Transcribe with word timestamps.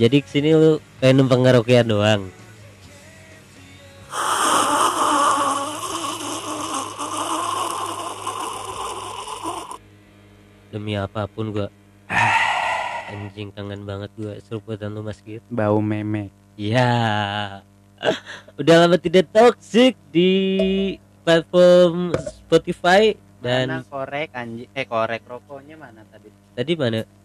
Jadi 0.00 0.24
ke 0.24 0.28
sini 0.32 0.56
lu 0.56 0.80
kayak 0.96 1.12
numpang 1.12 1.44
karaokean 1.44 1.92
doang. 1.92 2.32
Demi 10.72 10.96
apa 10.96 11.28
pun 11.28 11.52
gua 11.52 11.68
anjing 13.12 13.52
kangen 13.52 13.84
banget 13.84 14.08
gua 14.16 14.40
seruputan 14.40 14.88
lu 14.88 15.04
Mas 15.04 15.20
Git. 15.20 15.44
Bau 15.52 15.84
meme. 15.84 16.32
Ya. 16.56 17.60
Udah 18.56 18.88
lama 18.88 18.96
tidak 18.96 19.28
toxic 19.28 20.00
di 20.08 20.96
platform 21.28 22.16
Spotify 22.16 23.12
Mana 23.44 23.84
dan 23.84 23.84
korek 23.84 24.32
anjing 24.32 24.68
eh 24.72 24.88
korek 24.88 25.28
rokoknya 25.28 25.76
mana 25.76 26.08
tadi? 26.08 26.32
tadi 26.56 26.72
mana? 26.72 27.19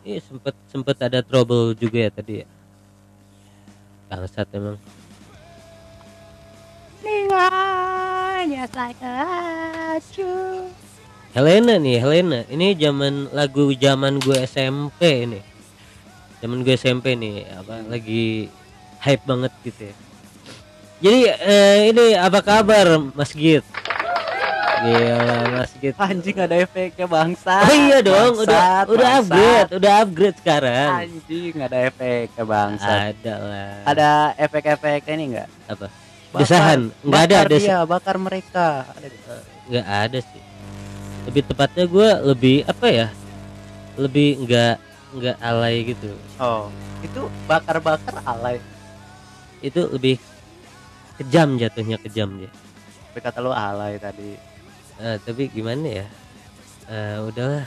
Iya 0.00 0.20
sempet 0.24 0.54
sempet 0.72 0.96
ada 1.04 1.20
trouble 1.20 1.76
juga 1.76 2.08
ya 2.08 2.10
tadi 2.10 2.40
ya. 2.40 2.46
Bangsat 4.08 4.48
emang. 4.56 4.80
Helena 11.36 11.76
nih 11.76 12.00
Helena. 12.00 12.40
Ini 12.48 12.74
zaman 12.80 13.28
lagu 13.36 13.70
zaman 13.76 14.18
gue 14.24 14.40
SMP 14.48 15.28
ini. 15.28 15.40
Zaman 16.40 16.64
gue 16.64 16.74
SMP 16.80 17.14
nih 17.14 17.44
apa 17.60 17.84
lagi 17.84 18.48
hype 19.04 19.24
banget 19.28 19.52
gitu 19.62 19.92
ya. 19.92 19.94
Jadi 21.00 21.20
eh, 21.28 21.78
ini 21.92 22.04
apa 22.16 22.40
kabar 22.40 23.00
Mas 23.12 23.36
Git 23.36 23.64
Gila 24.80 25.18
Mas 25.52 25.72
Git 25.76 25.94
Anjing 25.94 26.36
ada 26.38 26.56
efeknya 26.56 27.06
bangsa. 27.06 27.54
Oh 27.60 27.76
iya 27.76 27.98
dong 28.00 28.32
udah 28.34 28.48
Bangsat, 28.48 28.84
udah 28.88 29.04
bangsat. 29.04 29.20
upgrade 29.20 29.70
udah 29.74 29.92
upgrade 29.98 30.36
sekarang 30.38 30.90
Anjing 30.98 31.54
ada 31.58 31.78
efeknya 31.82 32.44
bangsa. 32.44 32.88
ada 33.06 33.34
lah 33.38 33.72
Ada 33.84 34.08
efek-efek 34.36 35.02
ini 35.10 35.24
enggak? 35.30 35.48
apa 35.66 35.86
desahan 36.32 36.80
nggak 37.02 37.22
ada 37.22 37.34
bakar 37.34 37.44
ada 37.44 37.56
dia, 37.56 37.78
bakar 37.84 38.16
mereka. 38.16 38.66
Ada. 38.88 39.06
nggak 39.66 39.86
ada 39.86 40.18
sih 40.20 40.42
lebih 41.20 41.42
tepatnya 41.44 41.84
gue 41.84 42.08
lebih 42.24 42.56
apa 42.64 42.86
ya 42.86 43.08
lebih 43.94 44.30
nggak 44.40 44.74
nggak 45.12 45.36
alay 45.40 45.76
gitu 45.84 46.14
Oh, 46.38 46.70
itu 47.00 47.20
bakar-bakar 47.44 48.14
alay. 48.22 48.56
itu 49.58 49.80
lebih 49.90 50.16
kejam 51.16 51.54
jatuhnya 51.54 51.98
kejam 51.98 52.30
dia 52.36 52.50
Tapi 53.10 53.18
kata 53.20 53.38
lu 53.38 53.50
alay 53.50 53.98
tadi. 53.98 54.38
Eh, 55.00 55.16
tapi 55.18 55.48
gimana 55.48 56.04
ya 56.04 56.06
Eh, 56.84 57.16
udahlah 57.22 57.64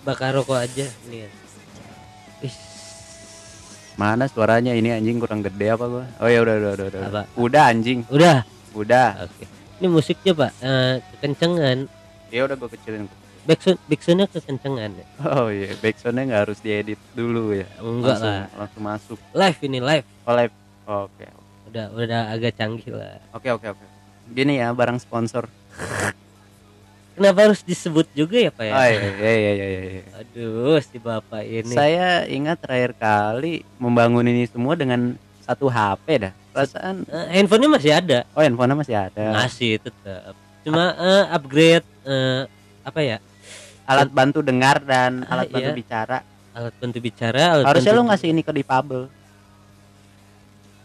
bakar 0.00 0.32
rokok 0.32 0.56
aja 0.58 0.86
nih 1.06 1.28
Ih, 2.40 2.54
Mana 3.94 4.24
suaranya 4.24 4.72
ini 4.72 4.88
anjing 4.88 5.18
kurang 5.18 5.42
gede 5.42 5.66
apa 5.68 5.84
gua? 5.84 6.04
Oh 6.16 6.24
ya 6.24 6.40
udah 6.40 6.54
udah 6.56 6.70
udah 6.72 6.86
udah. 6.88 7.00
Apa? 7.04 7.22
Udah 7.36 7.62
anjing, 7.68 8.00
udah 8.08 8.40
udah. 8.72 9.08
oke 9.20 9.44
ini 9.76 9.86
musiknya 9.86 10.32
pak 10.34 10.50
Eh, 10.58 10.94
kekencengan 11.10 11.78
Ya 12.28 12.40
udah 12.42 12.54
gua 12.54 12.68
kecilin. 12.68 13.04
backsound 13.42 13.80
backsoundnya 13.84 14.26
kekencengan 14.26 14.90
ya 14.94 15.06
Oh 15.26 15.48
iya, 15.48 15.72
backsoundnya 15.74 16.22
nggak 16.24 16.42
harus 16.44 16.58
diedit 16.60 17.00
dulu 17.12 17.52
ya. 17.52 17.66
enggak 17.78 18.16
langsung, 18.16 18.30
lah 18.30 18.46
Langsung 18.54 18.82
masuk. 18.82 19.18
live 19.32 19.58
ini 19.60 19.78
live 19.78 20.06
Oh, 20.22 20.34
live. 20.34 20.54
Oke. 20.86 21.26
udah 21.66 21.86
udah 21.92 22.20
agak 22.30 22.52
canggih 22.54 22.92
lah 22.92 23.18
Oke 23.30 23.48
oke 23.48 23.66
oke. 23.68 23.84
Gini 24.30 24.56
ya 24.56 24.70
barang 24.70 24.96
sponsor. 24.96 25.44
kenapa 27.20 27.38
harus 27.44 27.60
disebut 27.60 28.08
juga 28.10 28.40
ya 28.40 28.48
pak 28.48 28.64
ya 28.64 28.72
Oh 28.72 28.86
iya 28.86 29.00
iya 29.12 29.32
iya 29.52 29.52
iya. 29.52 29.80
iya. 29.92 30.02
aduh 30.16 30.80
si 30.80 30.96
bapak 30.96 31.44
ini 31.44 31.68
Saya 31.70 32.24
ingat 32.24 32.56
terakhir 32.58 32.96
kali 32.96 33.60
membangun 33.76 34.24
ini 34.24 34.44
semua 34.44 34.72
dengan 34.72 35.12
satu 35.40 35.68
HP 35.68 36.06
dah. 36.18 36.32
Perasaan 36.50 37.04
Eh, 37.04 37.26
handphonenya 37.36 37.68
masih 37.70 37.92
ada 37.92 38.18
oh 38.30 38.40
handphone 38.40 38.72
masih 38.74 38.96
ada. 38.96 39.36
masih 39.36 39.76
tetap 39.76 40.32
cuma 40.60 40.92
eh, 40.92 41.24
upgrade 41.28 41.84
eh, 42.02 42.48
apa 42.80 43.00
ya 43.00 43.18
Alat 43.84 44.08
bantu 44.08 44.40
dengar 44.40 44.80
dan 44.80 45.22
Ah, 45.24 45.34
alat 45.36 45.50
bantu 45.50 45.66
iya. 45.66 45.76
bicara. 45.76 46.18
alat 46.50 46.74
bantu 46.74 46.98
bicara 46.98 47.42
alat 47.52 47.64
Harusnya 47.66 47.92
bantu 47.92 48.00
lu 48.00 48.08
ngasih 48.08 48.28
ini 48.28 48.40
ke 48.40 48.52
difabel. 48.52 49.00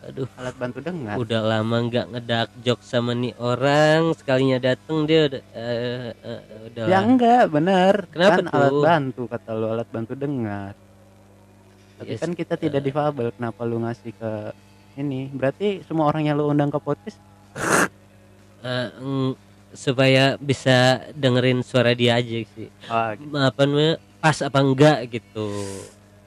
Aduh 0.05 0.29
Alat 0.35 0.55
bantu 0.55 0.77
dengar. 0.79 1.15
udah 1.17 1.41
lama 1.41 1.77
nggak 1.81 2.05
ngedak 2.07 2.49
jok 2.61 2.79
sama 2.79 3.11
nih 3.11 3.33
orang 3.35 4.13
sekalinya 4.13 4.61
dateng 4.63 5.03
dia 5.03 5.21
udah 5.25 5.41
eh, 5.51 6.11
eh, 6.15 6.41
udah 6.65 6.83
Ya 6.85 6.99
enggak, 7.01 7.43
bener. 7.49 7.93
Kenapa 8.07 8.31
kan 8.31 8.45
tuh? 8.45 8.53
alat 8.55 8.73
bantu 8.79 9.21
kata 9.25 9.49
lu 9.51 9.65
alat 9.67 9.89
bantu 9.89 10.13
dengar. 10.13 10.73
Tapi 11.95 12.07
Yes, 12.07 12.19
kan 12.19 12.31
kita 12.31 12.53
tidak 12.55 12.81
eh. 12.81 12.85
difabel, 12.85 13.27
kenapa 13.31 13.61
lu 13.63 13.79
ngasih 13.79 14.11
ke 14.11 14.31
ini? 14.95 15.27
Berarti 15.27 15.79
semua 15.81 16.05
orang 16.05 16.23
yang 16.23 16.35
lu 16.35 16.47
undang 16.47 16.67
ke 16.67 16.77
podcast 16.77 17.17
eh, 18.61 18.89
mm, 18.93 19.31
supaya 19.71 20.37
bisa 20.37 20.77
dengerin 21.11 21.59
suara 21.59 21.91
dia 21.91 22.15
aja 22.15 22.45
sih 22.47 22.69
Oh, 22.85 23.11
apa 23.37 23.61
namanya 23.63 23.95
pas 24.17 24.37
apa 24.39 24.59
enggak 24.59 24.99
gitu 25.09 25.49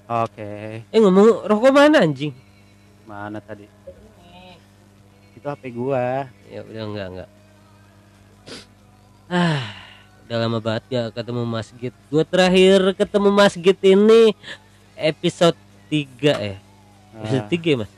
Oke. 0.06 0.84
eh 0.84 0.98
ngomong 0.98 1.44
rokok 1.44 1.68
mana 1.70 2.00
anjing 2.00 2.32
Mana 3.08 3.40
tadi? 3.40 3.64
Itu 5.32 5.48
HP 5.48 5.72
gua. 5.72 6.28
ya 6.52 6.60
udah 6.60 6.82
enggak 6.84 7.06
enggak. 7.08 7.30
Ah 9.32 9.88
udah 10.28 10.36
lama 10.44 10.60
banget 10.60 10.84
gak 10.92 11.06
ketemu 11.16 11.42
Mas 11.48 11.72
Git. 11.72 11.96
Gue 12.12 12.20
terakhir 12.20 12.92
ketemu 13.00 13.32
Mas 13.32 13.56
Git 13.56 13.80
ini 13.80 14.36
episode 14.92 15.56
3 15.88 16.52
eh. 16.52 16.56
Episode 17.16 17.48
Ah, 17.48 17.48
3 17.48 17.64
ya 17.64 17.76
mas? 17.80 17.92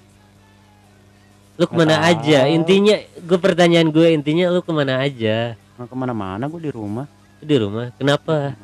Lu 1.59 1.67
ke 1.67 1.75
mana 1.75 2.07
aja? 2.07 2.47
Intinya 2.47 3.03
gue 3.19 3.39
pertanyaan 3.43 3.91
gue 3.91 4.15
intinya 4.15 4.47
lu 4.47 4.63
ke 4.63 4.71
mana 4.71 5.03
aja? 5.03 5.59
Mau 5.75 5.91
ke 5.91 5.97
mana-mana 5.99 6.47
gua 6.47 6.63
di 6.63 6.71
rumah. 6.71 7.11
Di 7.43 7.59
rumah? 7.59 7.91
Kenapa? 7.99 8.55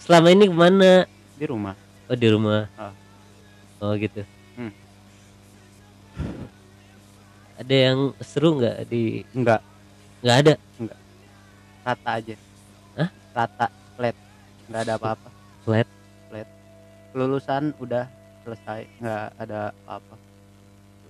Selama 0.00 0.32
ini 0.32 0.48
ke 0.48 0.56
mana? 0.56 1.04
Di 1.36 1.44
rumah. 1.44 1.76
oh 2.08 2.16
di 2.16 2.28
rumah? 2.32 2.72
Ah. 2.80 2.96
oh 3.84 3.92
gitu. 4.00 4.24
Ada 7.60 7.74
yang 7.74 8.10
seru 8.18 8.58
nggak 8.58 8.88
di 8.90 9.22
Enggak, 9.34 9.60
nggak 10.22 10.36
ada 10.46 10.54
rata 11.82 12.10
aja. 12.18 12.34
Hah? 12.94 13.08
Rata, 13.34 13.66
flat. 13.98 14.16
Enggak 14.70 14.82
ada 14.86 14.94
apa-apa. 14.98 15.28
Flat? 15.66 15.88
Flat. 16.30 16.48
Kelulusan 17.10 17.74
udah 17.82 18.06
selesai, 18.46 18.86
enggak 19.02 19.26
ada 19.38 19.60
apa-apa. 19.84 20.16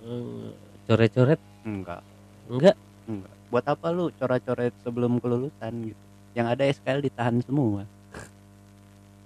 Hmm, 0.03 0.51
coret-coret 0.89 1.39
Enggak. 1.63 2.01
enggak 2.51 2.75
Enggak. 3.07 3.33
Buat 3.53 3.65
apa 3.69 3.87
lu 3.93 4.09
coret-coret 4.17 4.73
sebelum 4.81 5.21
kelulusan 5.21 5.93
gitu? 5.93 6.03
Yang 6.33 6.47
ada 6.57 6.63
SKL 6.73 7.05
ditahan 7.05 7.37
semua. 7.45 7.85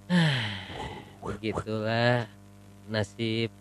begitulah 1.24 2.24
nasib 2.88 3.52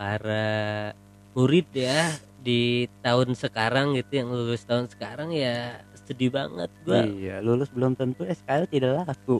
para 0.00 0.96
murid 1.36 1.66
ya 1.74 2.14
di 2.40 2.88
tahun 3.04 3.36
sekarang 3.36 3.94
gitu 4.00 4.24
yang 4.24 4.28
lulus 4.32 4.64
tahun 4.64 4.88
sekarang 4.88 5.30
ya 5.36 5.84
sedih 6.08 6.32
banget 6.34 6.70
gua 6.82 7.06
Iya, 7.06 7.38
lulus 7.38 7.70
belum 7.70 7.94
tentu 7.94 8.26
SKL 8.26 8.66
tidak 8.66 9.06
laku. 9.06 9.38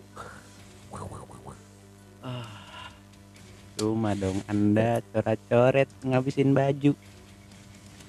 Ah, 2.21 2.93
Cuma 3.75 4.13
dong 4.15 4.39
Anda 4.47 5.03
coret-coret 5.11 5.89
ngabisin 6.05 6.53
baju. 6.55 6.93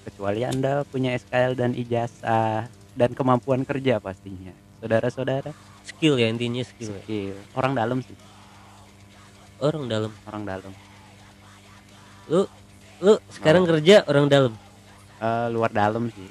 Kecuali 0.05 0.45
Anda 0.45 0.83
punya 0.85 1.15
SKL 1.17 1.57
dan 1.57 1.71
ijazah 1.73 2.67
dan 2.93 3.09
kemampuan 3.17 3.63
kerja 3.63 3.97
pastinya. 3.97 4.51
Saudara-saudara, 4.83 5.55
skill 5.87 6.19
ya 6.19 6.27
intinya 6.27 6.61
skill 6.61 6.91
ya. 6.91 7.01
skill. 7.05 7.37
orang 7.57 7.73
dalam 7.77 7.97
sih, 8.03 8.17
orang 9.61 9.85
dalam 9.89 10.11
orang 10.27 10.43
dalam. 10.45 10.73
lu 12.29 12.45
lu 13.01 13.13
sekarang 13.29 13.65
kerja 13.65 14.05
orang 14.05 14.27
dalam 14.27 14.53
Eh, 15.17 15.47
luar 15.49 15.69
dalam 15.69 16.09
sih, 16.09 16.25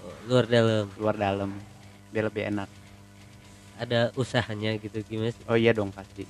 Oh, 0.00 0.14
luar 0.26 0.46
dalam 0.46 0.86
luar 0.94 1.16
dalam. 1.16 1.50
Biar 2.10 2.26
lebih 2.26 2.46
enak. 2.46 2.68
ada 3.76 4.08
usahanya 4.14 4.72
gitu 4.74 5.02
gimana 5.02 5.28
sih 5.28 5.44
Oh 5.44 5.52
iya 5.54 5.68
dong 5.70 5.90
pasti. 5.90 6.24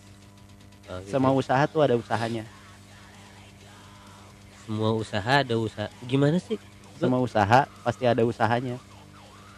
Oh, 0.86 0.98
gitu. 0.98 1.12
Semua 1.12 1.30
usaha 1.30 1.62
tuh 1.64 1.78
ada 1.80 1.94
usahanya. 1.94 2.42
semua 4.62 4.90
usaha 4.92 5.32
ada 5.38 5.54
usaha 5.54 5.86
gimana 6.02 6.38
sih 6.38 6.58
Semua 6.96 7.20
usaha 7.20 7.68
pasti 7.82 8.02
ada 8.02 8.22
usahanya. 8.22 8.80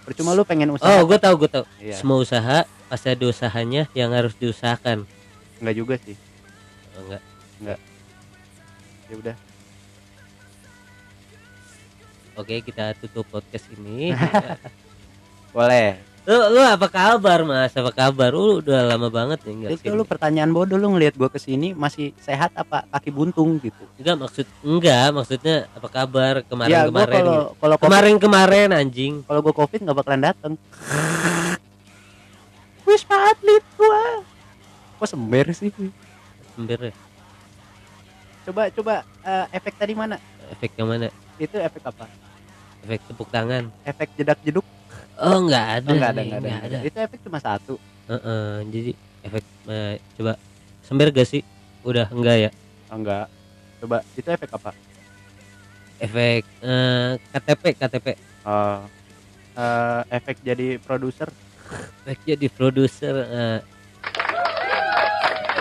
Percuma 0.05 0.33
lu 0.33 0.43
pengen 0.43 0.69
usaha. 0.71 0.89
oh 0.91 1.01
gue 1.03 1.17
tahu 1.17 1.35
gue 1.39 1.51
tahu 1.51 1.65
Iya. 1.79 1.97
semua 1.97 2.19
usaha 2.19 2.59
pasti 2.89 3.09
ada 3.09 3.25
usahanya 3.25 3.89
yang 3.93 4.11
harus 4.11 4.35
diusahakan 4.35 5.09
Enggak 5.59 5.75
juga 5.75 5.95
sih. 5.99 6.17
oh, 6.93 7.17
enggak 7.59 7.79
Ya 9.07 9.15
udah. 9.17 9.37
Oke, 12.39 12.63
kita 12.63 12.95
tutup 13.03 13.27
podcast 13.27 13.67
ini. 13.75 14.15
Boleh. 15.57 15.99
lu, 16.23 16.55
lu 16.55 16.61
apa 16.63 16.87
kabar, 16.87 17.43
Mas? 17.43 17.75
Apa 17.75 17.91
kabar? 17.91 18.31
Lu 18.31 18.63
udah 18.63 18.95
lama 18.95 19.11
banget 19.11 19.43
nih 19.43 19.53
enggak 19.59 19.71
Itu 19.81 19.91
lu 19.91 20.07
pertanyaan 20.07 20.55
bodoh 20.55 20.79
lu 20.79 20.95
ngelihat 20.95 21.19
gua 21.19 21.27
ke 21.27 21.43
sini 21.43 21.75
masih 21.75 22.15
sehat 22.23 22.55
apa 22.55 22.87
kaki 22.95 23.11
buntung 23.11 23.59
gitu. 23.59 23.83
Enggak 23.99 24.17
maksud 24.23 24.47
enggak, 24.63 25.09
maksudnya 25.11 25.57
apa 25.75 25.89
kabar 25.91 26.35
ya 26.39 26.87
gua 26.87 26.95
kemarin-kemarin? 26.95 27.11
kalau 27.19 27.35
gitu. 27.35 27.59
kalau 27.59 27.75
covid 27.75 27.89
Kemarin-kemarin 27.91 28.69
anjing. 28.71 29.13
kalau 29.27 29.41
gua 29.43 29.55
covid 29.57 29.79
nggak 29.83 29.99
bakalan 29.99 30.23
dateng. 30.31 30.53
Wisma 32.87 33.17
atlet 33.35 33.65
gua. 33.75 34.03
Kok 35.03 35.09
sember 35.11 35.47
sih? 35.51 35.75
Sembir 36.55 36.93
ya. 36.93 36.95
Coba 38.47 38.63
coba 38.71 38.95
eh, 39.27 39.47
efek 39.59 39.75
tadi 39.75 39.97
mana? 39.97 40.23
Efek 40.55 40.77
yang 40.79 40.87
mana? 40.87 41.09
Itu 41.41 41.57
efek 41.57 41.83
apa? 41.83 42.28
Efek 42.85 43.01
tepuk 43.11 43.29
tangan. 43.31 43.71
Efek 43.83 44.09
jedak 44.15 44.39
jeduk? 44.47 44.67
Oh, 45.19 45.43
enggak 45.43 45.83
ada. 45.83 45.89
Oh, 45.91 45.95
nggak 45.99 46.11
ada, 46.15 46.21
nih, 46.23 46.29
nggak 46.31 46.41
ada, 46.41 46.49
nggak 46.49 46.59
nggak 46.63 46.63
ada. 46.71 46.79
Itu 46.87 46.99
efek 47.03 47.19
cuma 47.27 47.39
satu. 47.43 47.75
Heeh, 48.09 48.53
jadi 48.71 48.91
efek 49.27 49.45
eh, 49.69 49.95
coba 50.17 50.33
sembir 50.87 51.09
gak 51.11 51.29
sih? 51.29 51.43
Udah 51.83 52.07
enggak 52.09 52.37
ya? 52.49 52.51
Oh, 52.89 52.97
enggak. 52.97 53.27
Coba 53.83 53.97
itu 54.15 54.29
efek 54.31 54.51
apa? 54.55 54.71
Efek 55.99 56.43
eh, 56.63 57.11
KTP 57.35 57.63
KTP. 57.75 58.07
Oh, 58.47 58.81
eh, 59.59 60.01
efek 60.15 60.39
jadi 60.47 60.79
produser. 60.79 61.29
Efek 62.07 62.19
jadi 62.25 62.47
produser 62.49 63.15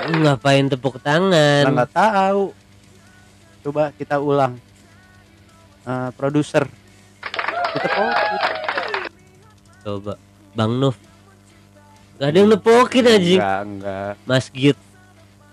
lu 0.07 0.23
ngapain 0.23 0.63
tepuk 0.71 1.03
tangan? 1.03 1.67
Nah, 1.67 1.83
nggak 1.83 1.91
tahu. 1.91 2.55
Coba 3.67 3.91
kita 3.99 4.15
ulang. 4.23 4.55
Eh, 5.83 6.09
produser. 6.15 6.63
Covid. 7.85 8.41
Coba 9.83 10.13
Bang 10.51 10.73
Nuf. 10.81 10.97
Gak 12.17 12.33
ada 12.33 12.37
yang 12.41 12.49
nepokin 12.49 13.05
anjing. 13.05 13.37
Enggak, 13.37 13.61
enggak. 13.61 14.13
Mas 14.25 14.45
Git. 14.49 14.77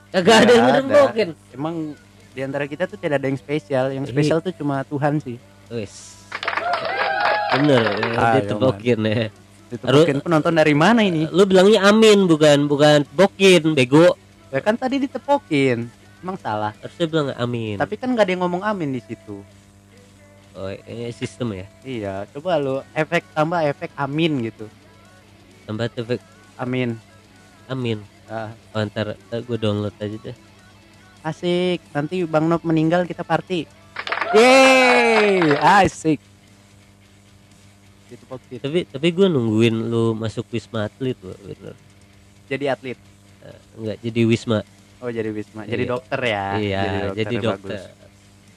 Kagak 0.08 0.36
ada 0.48 0.52
yang 0.52 0.66
nepokin. 0.80 1.28
Emang 1.52 1.74
di 2.32 2.40
antara 2.40 2.64
kita 2.64 2.88
tuh 2.88 2.96
tidak 2.96 3.20
ada 3.20 3.28
yang 3.28 3.36
spesial. 3.36 3.92
Yang 3.92 4.08
Iya. 4.08 4.12
spesial 4.16 4.38
tuh 4.40 4.52
cuma 4.56 4.80
Tuhan 4.82 5.20
sih. 5.20 5.36
Wis. 5.68 6.24
Bener, 7.54 7.84
ya, 7.84 8.18
Ah, 8.18 8.34
ditepokin 8.40 8.98
ya. 9.04 9.28
Itu 9.70 9.84
Aduh. 9.84 10.02
mungkin 10.02 10.18
penonton 10.22 10.54
dari 10.54 10.74
mana 10.74 11.00
ini? 11.04 11.28
Lu 11.28 11.44
bilangnya 11.44 11.86
amin 11.86 12.26
bukan 12.26 12.66
bukan 12.66 13.04
bokin, 13.12 13.76
bego. 13.76 14.16
Ya 14.50 14.58
kan 14.58 14.74
tadi 14.74 14.98
ditepokin. 14.98 15.86
Emang 16.24 16.40
salah. 16.40 16.72
Harusnya 16.80 17.06
bilang 17.06 17.28
amin. 17.36 17.76
Tapi 17.76 17.94
kan 17.94 18.08
nggak 18.08 18.24
ada 18.24 18.32
yang 18.32 18.42
ngomong 18.42 18.62
amin 18.64 18.96
di 18.96 19.02
situ. 19.04 19.44
Oh, 20.54 20.70
eh, 20.70 21.10
sistem 21.10 21.50
ya. 21.52 21.66
Iya, 21.82 22.14
coba 22.30 22.56
lu 22.56 22.78
efek 22.94 23.26
tambah 23.34 23.58
efek 23.60 23.90
amin 23.98 24.46
gitu. 24.46 24.70
Tambah 25.66 25.90
efek 25.90 26.22
Amin. 26.54 26.94
amin. 27.66 27.98
Ah, 28.24 28.54
Oh, 28.70 28.80
ntar, 28.80 29.18
ntar 29.18 29.40
gue 29.42 29.58
download 29.58 29.94
aja 29.98 30.14
deh. 30.22 30.36
asik. 31.20 31.80
Nanti 31.90 32.22
Bang 32.22 32.46
Nop 32.46 32.62
meninggal 32.62 33.02
kita 33.02 33.26
party. 33.26 33.66
Yeay, 34.30 35.56
asik. 35.58 36.20
Ditepokin. 38.06 38.60
Tapi 38.60 38.80
tapi 38.86 39.06
gue 39.10 39.26
nungguin 39.26 39.90
lu 39.90 40.14
masuk 40.14 40.46
wisma 40.52 40.86
atlet 40.86 41.16
loh, 41.18 41.34
bener. 41.40 41.74
Jadi 42.46 42.64
atlet. 42.68 42.98
Eh, 43.42 43.58
Enggak 43.74 43.96
jadi 44.00 44.20
wisma. 44.22 44.60
Oh, 45.02 45.12
jadi 45.12 45.28
Wisma. 45.28 45.68
Jadi 45.68 45.84
Iya. 45.84 45.92
dokter 45.92 46.20
ya. 46.24 46.46
iya, 46.56 46.82
jadi 47.12 47.36
dokter. 47.36 47.76
bagus. 47.76 47.82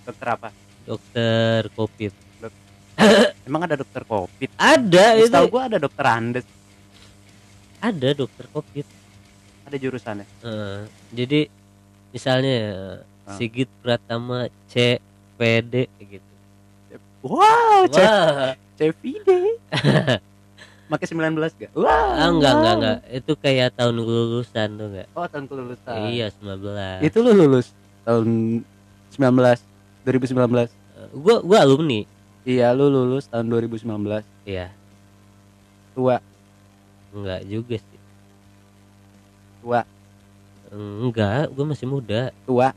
Dokter 0.08 0.28
apa? 0.32 0.50
Dokter 0.88 1.68
covid. 1.76 2.14
Emang 3.48 3.62
ada 3.68 3.76
dokter 3.76 4.02
covid? 4.08 4.50
Ada 4.56 5.06
itu. 5.20 5.30
Tahu 5.30 5.48
gua 5.52 5.68
ada 5.68 5.78
dokter 5.78 6.06
Andes. 6.08 6.46
Ada 7.84 8.16
dokter 8.16 8.48
covid. 8.50 8.88
Ada 9.68 9.76
jurusannya. 9.76 10.26
Eh, 10.48 10.80
jadi 11.12 11.52
misalnya 12.16 12.58
Ah. 13.28 13.36
Sigit 13.36 13.68
Pratama 13.84 14.48
C 14.72 15.04
PD 15.36 15.92
gitu. 16.00 16.32
Wow, 17.20 17.84
C 17.92 18.00
Wah, 18.00 18.56
CVD. 18.80 19.60
Pakai 20.88 21.08
19 21.12 21.36
gak? 21.36 21.72
Wah. 21.76 22.16
ah, 22.16 22.32
enggak 22.32 22.54
enggak 22.56 22.74
enggak. 22.80 22.98
Itu 23.12 23.36
kayak 23.36 23.76
tahun 23.76 24.00
lulusan 24.00 24.80
tuh 24.80 24.88
enggak? 24.88 25.08
Oh, 25.12 25.28
tahun 25.28 25.46
kelulusan. 25.52 25.96
Iya 26.08 26.32
19. 26.40 27.04
Itu 27.04 27.18
lu 27.20 27.36
lulus 27.36 27.76
tahun 28.08 28.64
19 29.12 29.67
2019. 30.08 30.72
Eh, 30.72 31.10
gua 31.20 31.44
gua 31.44 31.58
alumni. 31.68 32.08
Iya, 32.48 32.72
lu 32.72 32.88
lulus 32.88 33.28
tahun 33.28 33.52
2019. 33.52 34.24
Iya, 34.48 34.72
Tua, 35.92 36.24
enggak 37.12 37.44
juga 37.44 37.76
sih. 37.76 38.00
tua, 39.60 39.82
Enggak, 40.72 41.52
gua 41.52 41.66
masih 41.68 41.88
muda. 41.92 42.32
tua. 42.48 42.72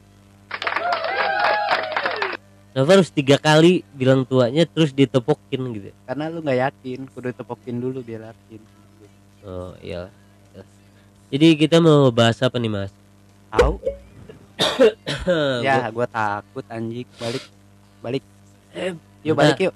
Kenapa 2.71 2.91
harus 2.99 3.11
tiga 3.11 3.35
kali 3.35 3.83
bilang 3.95 4.23
tuanya 4.23 4.63
terus 4.63 4.95
ditepokin 4.95 5.61
gitu? 5.75 5.91
Karena 6.07 6.31
lu 6.31 6.39
nggak 6.39 6.59
yakin, 6.71 7.03
kudu 7.11 7.31
tepokin 7.35 7.83
dulu 7.83 7.99
biar 7.99 8.31
yakin. 8.31 8.61
Oh 9.43 9.75
iya. 9.83 10.07
Jadi 11.31 11.55
kita 11.55 11.79
mau 11.79 12.11
bahas 12.11 12.39
apa 12.43 12.59
nih 12.59 12.71
mas? 12.71 12.91
Tahu? 13.55 13.75
Ya, 15.61 15.89
gua 15.91 16.07
takut 16.07 16.65
anjing. 16.69 17.09
Balik. 17.17 17.45
Balik. 18.01 18.25
Eh, 18.73 18.93
Yuk 19.21 19.35
balik 19.37 19.59
yuk. 19.61 19.75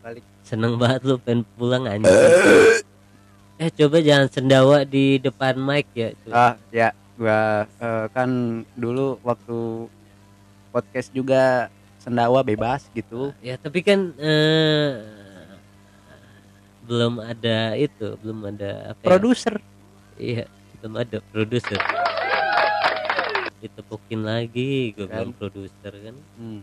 Balik. 0.00 0.24
seneng 0.46 0.78
banget 0.78 1.02
lu 1.02 1.18
pengen 1.18 1.42
pulang 1.58 1.84
anjing. 1.84 2.14
eh 3.56 3.68
coba 3.72 3.98
jangan 3.98 4.28
sendawa 4.30 4.78
di 4.86 5.18
depan 5.18 5.58
mic 5.58 5.88
ya. 5.92 6.14
Coba. 6.22 6.32
Ah, 6.32 6.54
ya, 6.70 6.88
gua 7.18 7.40
eh, 7.66 8.06
kan 8.14 8.30
dulu 8.72 9.18
waktu 9.20 9.90
podcast 10.70 11.10
juga 11.10 11.66
sendawa 11.98 12.46
bebas 12.46 12.86
gitu. 12.94 13.34
Ya 13.42 13.58
tapi 13.58 13.82
kan 13.82 14.14
eh, 14.16 15.02
belum 16.86 17.18
ada 17.18 17.74
itu, 17.74 18.14
belum 18.22 18.46
ada 18.46 18.94
apa 18.94 19.00
ya? 19.02 19.08
Produser. 19.10 19.54
Iya, 20.16 20.44
belum 20.78 20.94
ada 20.96 21.18
produser. 21.34 21.80
Ditepukin 23.66 24.22
lagi, 24.22 24.94
gue 24.94 25.04
Kan. 25.04 25.26
bilang 25.26 25.32
produser 25.34 25.92
kan. 25.92 26.16
Hmm. 26.38 26.62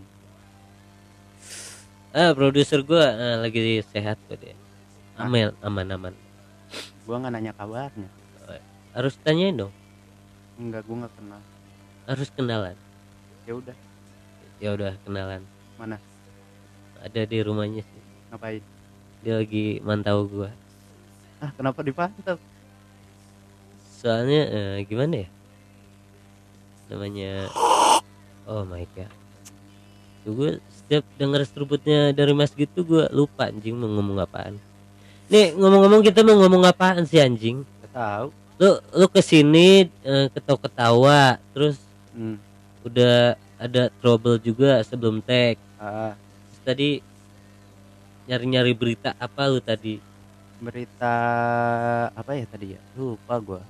Ah, 2.10 2.32
produser 2.32 2.80
gua 2.80 3.10
eh, 3.10 3.36
lagi 3.42 3.60
sehat 3.90 4.16
kok 4.26 4.38
dia. 4.38 4.54
Ah. 5.18 5.26
Aman, 5.28 5.88
aman. 5.90 6.14
Gua 7.04 7.20
nggak 7.20 7.34
nanya 7.34 7.52
kabarnya. 7.52 8.08
Harus 8.94 9.18
tanyain 9.20 9.58
dong, 9.58 9.74
Enggak, 10.56 10.86
gua 10.86 11.04
nggak 11.04 11.14
kenal. 11.18 11.42
harus 12.06 12.30
kenalan. 12.30 12.78
Ya 13.44 13.54
udah, 13.58 13.76
Ya 14.62 14.70
udah 14.72 14.94
kenalan. 15.02 15.42
Mana? 15.76 15.98
Ada 17.02 17.26
di 17.26 17.42
rumahnya 17.42 17.82
sih. 17.82 18.02
ngapain? 18.30 18.62
Dia 19.26 19.42
lagi 19.42 19.82
mantau 19.82 20.30
gua. 20.30 20.54
Ah, 21.42 21.50
kenapa 21.58 21.82
dipantau? 21.82 22.38
Soalnya 23.98 24.42
eh, 24.48 24.78
gimana 24.86 25.26
ya? 25.26 25.30
Namanya 26.88 27.48
Oh 28.44 28.64
my 28.64 28.84
god. 28.92 29.12
Tuh 30.24 30.32
gue 30.34 30.52
setiap 30.70 31.04
denger 31.16 31.44
seruputnya 31.44 32.12
dari 32.12 32.32
Mas 32.32 32.52
gitu 32.52 32.84
gue 32.84 33.08
lupa 33.10 33.48
anjing 33.48 33.76
mau 33.76 33.88
ngomong 33.90 34.20
apaan. 34.20 34.56
Nih 35.28 35.52
ngomong-ngomong 35.52 36.02
kita 36.02 36.20
mau 36.22 36.36
ngomong 36.38 36.64
apaan 36.64 37.04
sih 37.04 37.20
anjing? 37.20 37.64
Tahu. 37.92 38.28
Lu 38.58 38.70
lu 38.92 39.06
ke 39.08 39.20
sini 39.20 39.88
eh, 40.02 40.28
ketawa-ketawa 40.30 41.40
terus 41.52 41.80
Hmm. 42.14 42.38
udah 42.86 43.34
ada 43.58 43.90
trouble 43.98 44.38
juga 44.38 44.78
sebelum 44.86 45.18
tag. 45.18 45.58
Ah, 45.76 46.14
Terus 46.46 46.62
tadi 46.62 46.90
nyari-nyari 48.24 48.72
berita 48.72 49.18
apa 49.18 49.50
lu 49.50 49.58
tadi? 49.58 49.98
berita 50.62 51.16
apa 52.14 52.32
ya 52.34 52.46
tadi 52.46 52.72
ya? 52.72 52.82
Lupa 52.94 53.36
gua. 53.36 53.62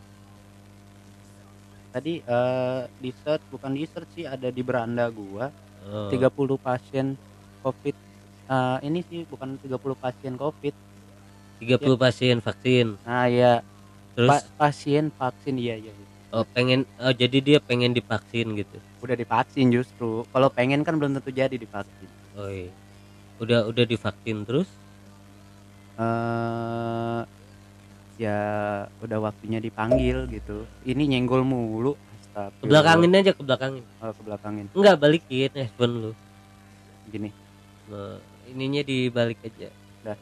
Tadi 1.93 2.13
eh 2.25 2.81
di 2.97 3.11
search 3.13 3.45
bukan 3.53 3.71
di 3.77 3.85
search 3.85 4.11
sih 4.17 4.25
ada 4.25 4.49
di 4.49 4.61
beranda 4.65 5.05
gua 5.13 5.45
Oh, 5.83 6.09
30 6.09 6.57
pasien 6.57 7.13
Covid. 7.61 7.95
Eh 8.49 8.77
ini 8.89 8.99
sih 9.05 9.21
bukan 9.29 9.61
30 9.61 9.93
pasien 9.93 10.33
Covid. 10.33 10.73
30 11.61 11.97
pasien 12.01 12.37
vaksin. 12.41 12.87
Nah, 13.05 13.29
ya 13.29 13.61
Terus 14.17 14.29
pa- 14.33 14.49
pasien 14.67 15.13
vaksin 15.13 15.55
iya 15.61 15.75
iya. 15.77 15.93
iya. 15.93 16.07
oh 16.33 16.45
pengen 16.57 16.81
oh 16.97 17.13
jadi 17.13 17.37
dia 17.39 17.59
pengen 17.61 17.93
divaksin 17.93 18.57
gitu. 18.57 18.77
Udah 19.05 19.13
divaksin 19.13 19.69
justru. 19.69 20.25
Kalau 20.33 20.49
pengen 20.49 20.81
kan 20.81 20.97
belum 20.97 21.13
tentu 21.21 21.29
jadi 21.29 21.55
divaksin. 21.55 22.09
Oh 22.33 22.49
iya. 22.49 22.73
Udah 23.37 23.69
udah 23.69 23.85
divaksin 23.85 24.43
terus? 24.49 24.69
eh 25.99 27.21
ya 28.23 28.39
udah 29.03 29.19
waktunya 29.19 29.59
dipanggil 29.59 30.23
gitu. 30.31 30.63
Ini 30.87 31.03
nyenggol 31.11 31.43
mulu. 31.43 31.99
Astagfirullah. 32.31 32.59
Ke 32.59 32.65
belakangin 32.65 33.11
aja 33.13 33.31
ke 33.35 33.41
belakangin. 33.43 33.83
Oh, 33.99 34.11
ke 34.15 34.21
belakangin. 34.23 34.65
Enggak 34.71 34.95
balikin 34.97 35.51
handphone 35.51 35.95
lu. 35.99 36.11
gini 37.11 37.29
Mau 37.91 38.17
ininya 38.47 38.81
dibalik 38.81 39.37
aja 39.43 39.69
Dah. 40.01 40.17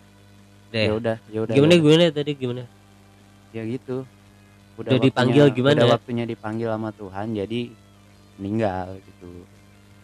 deh 0.73 0.81
ya 0.89 0.93
udah 0.93 1.17
ya 1.29 1.39
udah 1.45 1.53
gimana 1.53 1.71
ya 1.71 1.77
udah. 1.77 1.85
gimana 1.85 2.03
tadi 2.09 2.31
gimana 2.33 2.63
ya 3.51 3.61
gitu 3.63 3.97
Udah 4.75 4.97
dipanggil 4.97 5.45
gimana 5.53 5.77
udah 5.77 5.87
ya? 5.87 5.93
waktunya 5.93 6.25
dipanggil 6.25 6.67
sama 6.73 6.89
Tuhan 6.91 7.37
jadi 7.37 7.61
meninggal 8.35 8.97
gitu 8.97 9.29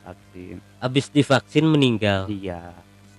vaksin 0.05 0.57
abis 0.79 1.05
divaksin 1.09 1.65
meninggal 1.65 2.29
iya 2.29 2.71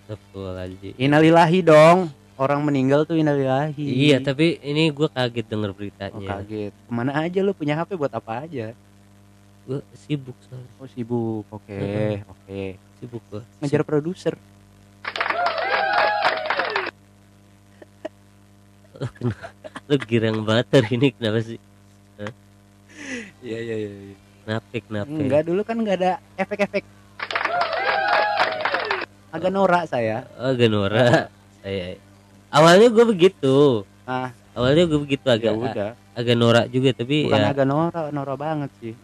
Astagfirullahaladzim. 0.06 0.94
innalillahi 0.96 1.58
dong 1.60 2.08
orang 2.38 2.62
meninggal 2.62 3.02
tuh 3.02 3.18
innalillahi 3.18 3.82
iya 3.82 4.22
tapi 4.22 4.62
ini 4.62 4.94
gue 4.94 5.10
kaget 5.10 5.46
denger 5.50 5.70
oh, 5.74 5.76
beritanya 5.76 6.38
kaget. 6.38 6.72
Ke 6.72 6.92
mana 6.94 7.12
aja 7.18 7.38
lu 7.42 7.50
punya 7.50 7.74
HP 7.74 7.98
buat 7.98 8.14
apa 8.14 8.46
aja? 8.46 8.72
Gue 9.66 9.82
sibuk 9.92 10.38
soalnya 10.46 10.70
oh 10.78 10.88
sibuk. 10.88 11.44
Oke 11.50 11.74
Heeh. 11.74 12.22
oke. 12.24 12.62
Sibuk 13.02 13.22
gue 13.28 13.42
ngejar 13.60 13.82
produser. 13.82 14.38
Lu 19.90 19.94
girang 20.06 20.46
banget 20.46 20.66
hari 20.78 20.90
ini 20.94 21.10
kenapa 21.10 21.42
sih? 21.42 21.58
Iya 23.42 23.58
iya 23.58 23.76
iya 23.82 23.90
kenapa 24.46 24.66
kenapa? 24.78 25.10
Enggak 25.10 25.42
dulu 25.42 25.60
kan 25.66 25.76
enggak 25.78 25.96
ada 26.02 26.12
efek-efek. 26.38 26.84
Agak 29.34 29.50
norak 29.52 29.84
saya. 29.90 30.24
Oh 30.38 30.54
Ganora 30.54 31.28
saya 31.62 32.07
awalnya 32.48 32.88
gue 32.88 33.04
begitu. 33.08 33.84
Ah. 34.08 34.32
Awalnya 34.58 34.84
gue 34.90 34.98
begitu 35.04 35.22
ya 35.22 35.34
agak 35.38 35.52
udah. 35.54 35.92
agak 36.18 36.34
norak 36.34 36.66
juga 36.74 36.90
tapi 36.90 37.30
bukan 37.30 37.38
ya. 37.38 37.48
agak 37.54 37.66
norak 37.68 38.06
norak 38.10 38.36
banget 38.36 38.70
sih. 38.82 38.94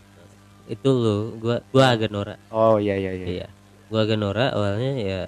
Itu 0.66 0.88
lo 0.90 1.16
gua 1.38 1.62
gua 1.70 1.94
agak 1.94 2.10
norak. 2.10 2.38
Oh 2.50 2.80
iya 2.82 2.98
iya 2.98 3.12
iya. 3.14 3.26
Iya. 3.28 3.46
Gua 3.86 4.02
agak 4.02 4.18
norak 4.18 4.50
awalnya 4.50 4.92
ya 4.98 5.20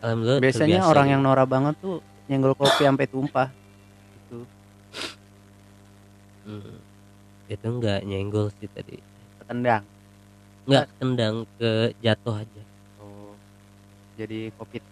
alhamdulillah 0.00 0.40
biasanya 0.40 0.80
terbiasa 0.80 0.90
orang 0.90 1.06
yang 1.12 1.20
norak 1.20 1.46
banget 1.50 1.74
tuh 1.84 1.98
nyenggol 2.32 2.54
kopi 2.56 2.82
sampai 2.86 3.06
tumpah. 3.10 3.48
Itu 4.16 4.38
Hmm. 6.42 6.74
itu 7.46 7.66
enggak 7.68 8.00
nyenggol 8.02 8.50
sih 8.58 8.66
tadi. 8.72 8.98
Ketendang 9.42 9.84
enggak 10.64 10.86
tendang 10.96 11.34
ke 11.60 11.70
jatuh 12.00 12.34
aja. 12.40 12.62
Oh. 12.98 13.34
Jadi 14.16 14.48
covid 14.56 14.82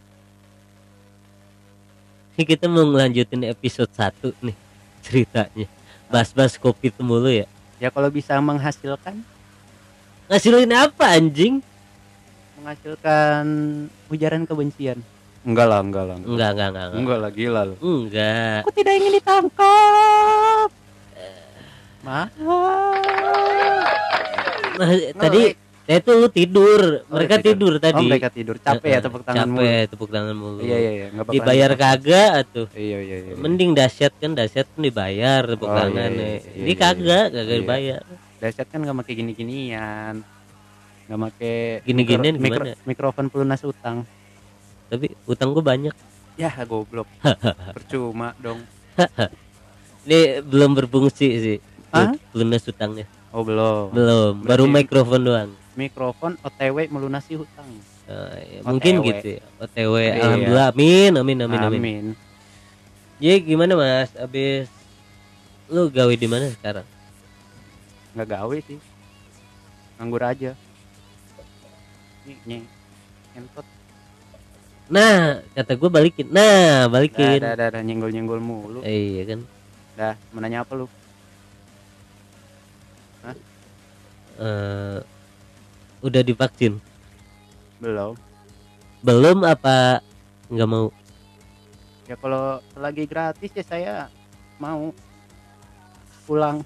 ini 2.41 2.49
kita 2.49 2.73
mau 2.73 2.89
ngelanjutin 2.89 3.53
episode 3.53 3.93
1 3.93 4.33
nih 4.41 4.57
ceritanya. 5.05 5.69
Bahas-bahas 6.09 6.57
kopi 6.57 6.89
itu 6.89 7.05
mulu 7.05 7.29
ya? 7.29 7.45
Ya 7.77 7.93
kalau 7.93 8.09
bisa 8.09 8.33
menghasilkan? 8.41 9.21
Ngasilin 10.25 10.73
apa 10.73 11.21
anjing? 11.21 11.61
Menghasilkan 12.57 13.45
ujaran 14.09 14.49
kebencian. 14.49 15.05
Enggak 15.45 15.69
lah 15.69 15.85
enggak 15.85 16.05
lah. 16.09 16.17
Enggak, 16.17 16.33
enggak 16.33 16.49
enggak 16.49 16.69
enggak. 16.73 16.89
Enggak, 16.89 16.97
enggak 16.97 17.19
lah 17.21 17.31
gila 17.37 17.61
lu. 17.69 17.75
Enggak. 17.77 18.59
aku 18.65 18.73
tidak 18.73 18.93
ingin 18.97 19.13
ditangkap. 19.21 20.69
Mah. 22.01 22.27
Nah, 24.81 24.89
tadi 25.13 25.43
saya 25.91 25.99
tuh 26.01 26.15
lu 26.17 26.29
tidur 26.31 27.03
mereka 27.05 27.35
tidur. 27.37 27.43
tidur, 27.43 27.73
Oh, 27.73 27.83
tadi 27.83 28.07
mereka 28.07 28.29
tidur 28.31 28.57
capek 28.57 28.89
ya 28.89 28.99
tepuk 29.01 29.23
tangan 29.25 29.43
capek 29.43 29.51
mulu. 29.51 29.91
tepuk 29.91 30.09
tangan 30.09 30.37
mulu 30.37 30.59
Iya 30.61 30.77
iya 30.79 30.91
iya, 30.93 31.07
enggak 31.11 31.25
apa-apa. 31.25 31.35
dibayar 31.35 31.71
kagak 31.75 32.31
atuh 32.39 32.69
Iya 32.71 32.99
iya 33.01 33.17
iya. 33.21 33.35
mending 33.35 33.71
dahsyat 33.75 34.15
kan 34.15 34.31
dahsyat 34.33 34.71
kan 34.71 34.81
dibayar 34.81 35.43
tepuk 35.45 35.67
Oh, 35.67 35.75
tangan 35.75 35.91
iya, 36.07 36.15
iya, 36.15 36.21
nih. 36.23 36.37
iya, 36.39 36.55
ini 36.57 36.69
iya, 36.69 36.79
kagak 36.79 37.25
iya. 37.25 37.35
kagak 37.35 37.51
Iya. 37.51 37.61
dibayar 37.61 38.01
Dahsyat 38.39 38.67
kan 38.67 38.79
enggak 38.81 38.97
pakai 38.97 39.15
gini-ginian. 39.17 40.15
Enggak 41.05 41.21
pakai 41.27 41.57
Gini-ginian 41.83 42.35
mikro- 42.37 42.65
gimana? 42.65 42.87
mikrofon 42.87 43.27
pelunas 43.27 43.61
utang. 43.63 44.07
tapi 44.87 45.07
utang 45.25 45.51
gua 45.51 45.67
banyak 45.67 45.95
Ya 46.35 46.55
goblok. 46.63 47.11
Percuma 47.77 48.33
dong. 48.39 48.63
ini 50.03 50.21
belum 50.41 50.71
berfungsi 50.73 51.29
sih 51.37 51.59
Hah? 51.91 52.15
lunas 52.33 52.63
utangnya 52.65 53.05
Oh 53.29 53.43
belum. 53.43 53.91
belum 53.91 54.33
baru 54.41 54.65
Berarti- 54.65 54.77
mikrofon 54.79 55.21
doang 55.21 55.51
Mikrofon 55.73 56.35
OTW 56.41 56.91
melunasi 56.91 57.35
hutang. 57.35 57.69
Eh, 58.05 58.59
ya, 58.59 58.61
mungkin 58.67 58.95
OTW. 58.99 59.07
gitu 59.07 59.27
ya 59.39 59.43
OTW 59.59 59.95
Iya. 59.97 60.13
alhamdulillah 60.21 60.69
amin 60.69 61.13
amin 61.15 61.39
amin 61.41 61.61
amin, 61.63 61.79
Amin. 61.79 62.05
jadi 63.17 63.39
gimana 63.39 63.73
mas 63.75 64.11
abis 64.15 64.67
lu 65.67 65.87
gawe 65.87 66.11
di 66.11 66.27
mana 66.27 66.51
sekarang 66.51 66.83
Enggak 68.11 68.29
gawe 68.35 68.57
sih. 68.61 68.79
Nganggur 69.95 70.19
aja. 70.21 70.59
Nih. 72.43 72.67
Entot. 73.33 73.63
nah 74.91 75.39
kata 75.55 75.79
gue 75.79 75.87
balikin 75.87 76.27
nah 76.35 76.91
balikin 76.91 77.39
dah, 77.39 77.55
dah, 77.55 77.71
dah, 77.71 77.79
nyenggol-nyenggol 77.79 78.43
mulu. 78.43 78.83
Eh, 78.83 79.15
iya 79.15 79.23
kan 79.25 79.41
Dah, 79.95 80.15
menanya 80.35 80.67
apa 80.67 80.75
lu? 80.75 80.91
Eh, 84.41 84.99
udah 86.01 86.23
divaksin 86.23 86.81
Belum. 87.77 88.13
belum 89.01 89.39
apa 89.43 90.01
nggak 90.47 90.69
mau 90.69 90.89
Ya 92.05 92.17
kalau 92.17 92.59
lagi 92.75 93.05
gratis 93.05 93.51
ya 93.51 93.63
saya 93.63 93.95
mau 94.57 94.91
pulang. 96.25 96.59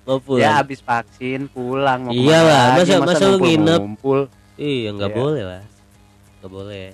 mau 0.00 0.16
Ya 0.16 0.22
pulang 0.22 0.52
habis 0.54 0.78
vaksin 0.80 1.46
pulang 1.46 2.06
mau 2.06 2.12
Iyalah, 2.12 2.46
ke 2.46 2.70
mana 2.70 2.78
lagi? 2.78 2.90
masa- 2.94 3.06
masa 3.10 3.24
lu 3.26 3.38
nginep? 3.38 3.80
ngumpul 3.80 4.20
iya 4.54 4.88
nggak 4.90 5.10
Iya. 5.10 5.18
boleh 5.18 5.42
lah 5.44 5.62
nggak 6.38 6.52
boleh 6.52 6.86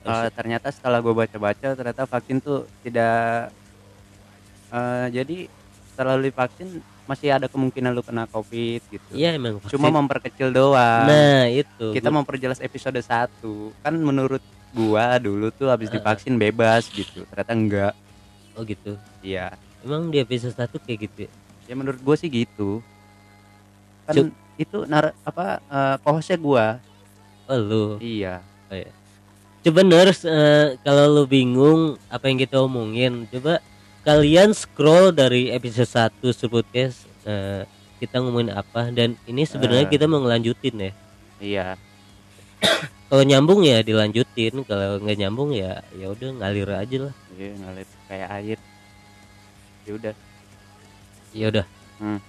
Eh, 0.00 0.28
ternyata 0.32 0.68
setelah 0.68 0.98
gue 0.98 1.12
baca-baca 1.12 1.66
ternyata 1.70 2.02
vaksin 2.04 2.40
tuh 2.40 2.64
tidak 2.80 3.52
eh, 4.70 5.06
jadi 5.12 5.44
setelah 5.86 6.16
lu 6.16 6.24
divaksin 6.24 6.80
masih 7.10 7.34
ada 7.34 7.50
kemungkinan 7.50 7.90
lu 7.90 8.06
kena 8.06 8.30
covid 8.30 8.78
gitu. 8.86 9.10
Iya 9.10 9.34
emang 9.34 9.58
vaksin. 9.58 9.74
cuma 9.74 9.90
memperkecil 9.90 10.54
doang. 10.54 11.10
Nah 11.10 11.50
itu. 11.50 11.90
Kita 11.90 12.06
memperjelas 12.14 12.62
episode 12.62 13.02
1 13.02 13.42
kan 13.82 13.94
menurut 13.98 14.38
gua 14.70 15.18
dulu 15.18 15.50
tuh 15.50 15.66
habis 15.74 15.90
Heeh. 15.90 15.98
divaksin 15.98 16.38
bebas 16.38 16.86
gitu. 16.94 17.26
Ternyata 17.26 17.52
enggak. 17.52 17.94
Oh 18.54 18.62
gitu. 18.62 18.94
Iya. 19.26 19.58
Emang 19.82 20.06
di 20.14 20.22
episode 20.22 20.54
satu 20.54 20.78
kayak 20.78 21.10
gitu 21.10 21.18
ya? 21.26 21.30
ya 21.66 21.74
menurut 21.74 21.98
gue 21.98 22.14
sih 22.14 22.30
gitu. 22.30 22.78
Kan 24.06 24.14
Cuk. 24.14 24.26
itu 24.54 24.78
nar 24.86 25.10
apa 25.26 25.58
uh, 25.66 25.96
kohosnya 26.06 26.38
gua. 26.38 26.78
Oh 27.50 27.58
lu? 27.58 27.86
Iya. 27.98 28.46
Coba 29.60 29.84
nurse 29.84 30.24
eh, 30.24 30.78
kalau 30.80 31.20
lu 31.20 31.22
bingung 31.26 31.98
apa 32.06 32.30
yang 32.30 32.38
kita 32.38 32.62
omongin 32.62 33.28
coba 33.28 33.58
kalian 34.00 34.56
scroll 34.56 35.12
dari 35.12 35.52
episode 35.52 35.88
1 35.88 36.32
Surpodcast 36.32 37.04
eh, 37.24 37.68
kita 38.00 38.16
ngomongin 38.16 38.56
apa 38.56 38.88
dan 38.88 39.12
ini 39.28 39.44
sebenarnya 39.44 39.84
Eh. 39.84 39.92
kita 39.92 40.08
mau 40.08 40.24
ngelanjutin 40.24 40.76
ya. 40.80 40.92
Iya. 41.40 41.66
Kalau 43.10 43.24
nyambung 43.26 43.60
ya 43.66 43.82
dilanjutin 43.82 44.64
kalau 44.64 44.96
nggak 45.02 45.18
nyambung 45.18 45.50
ya 45.52 45.84
ya 45.92 46.08
udah 46.08 46.30
ngalir 46.40 46.70
aja 46.72 46.96
lah. 47.10 47.14
Iya 47.36 47.52
ngalir 47.58 47.88
kayak 48.08 48.28
air. 48.40 48.58
Ya 49.84 49.92
udah. 49.96 50.14
Ya 51.30 51.46
udah. 51.52 51.66
Hmm. 52.00 52.20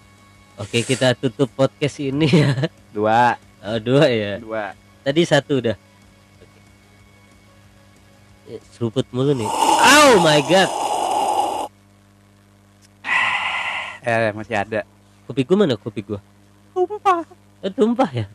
oke 0.60 0.84
kita 0.84 1.16
tutup 1.16 1.48
podcast 1.56 2.04
ini 2.04 2.28
ya. 2.28 2.68
Dua. 2.92 3.40
Oh, 3.64 3.80
dua 3.80 4.12
ya? 4.12 4.36
Dua. 4.44 4.76
Tadi 5.08 5.22
satu 5.24 5.64
udah. 5.64 5.78
Oke. 6.44 6.60
Eh, 8.52 8.62
seruput 8.76 9.08
mulu 9.16 9.32
nih. 9.32 9.48
Oh 9.48 10.20
my 10.20 10.44
god 10.44 10.91
eh 14.02 14.34
masih 14.34 14.56
ada. 14.58 14.82
Kopi 15.30 15.46
gua 15.46 15.58
mana 15.64 15.78
kopi 15.78 16.02
gua? 16.02 16.20
Tumpah. 16.74 17.22
Eh, 17.62 17.70
tumpah 17.70 18.10
ya? 18.10 18.26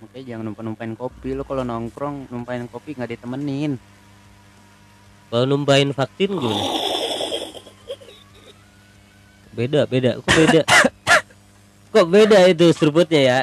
Makanya 0.00 0.24
jangan 0.34 0.44
numpah 0.50 0.62
numpahin 0.64 0.94
kopi. 0.96 1.28
Lu 1.36 1.44
kalau 1.44 1.62
nongkrong 1.62 2.32
numpahin 2.32 2.66
kopi 2.66 2.96
nggak 2.96 3.18
ditemenin. 3.18 3.76
Kalau 5.28 5.44
numpahin 5.46 5.92
vaksin 5.92 6.30
gimana? 6.32 6.64
Beda 9.52 9.80
beda. 9.84 10.10
Kok 10.18 10.32
beda? 10.32 10.60
Kok 11.92 12.06
beda 12.08 12.38
itu 12.48 12.66
seruputnya 12.72 13.20
ya? 13.20 13.38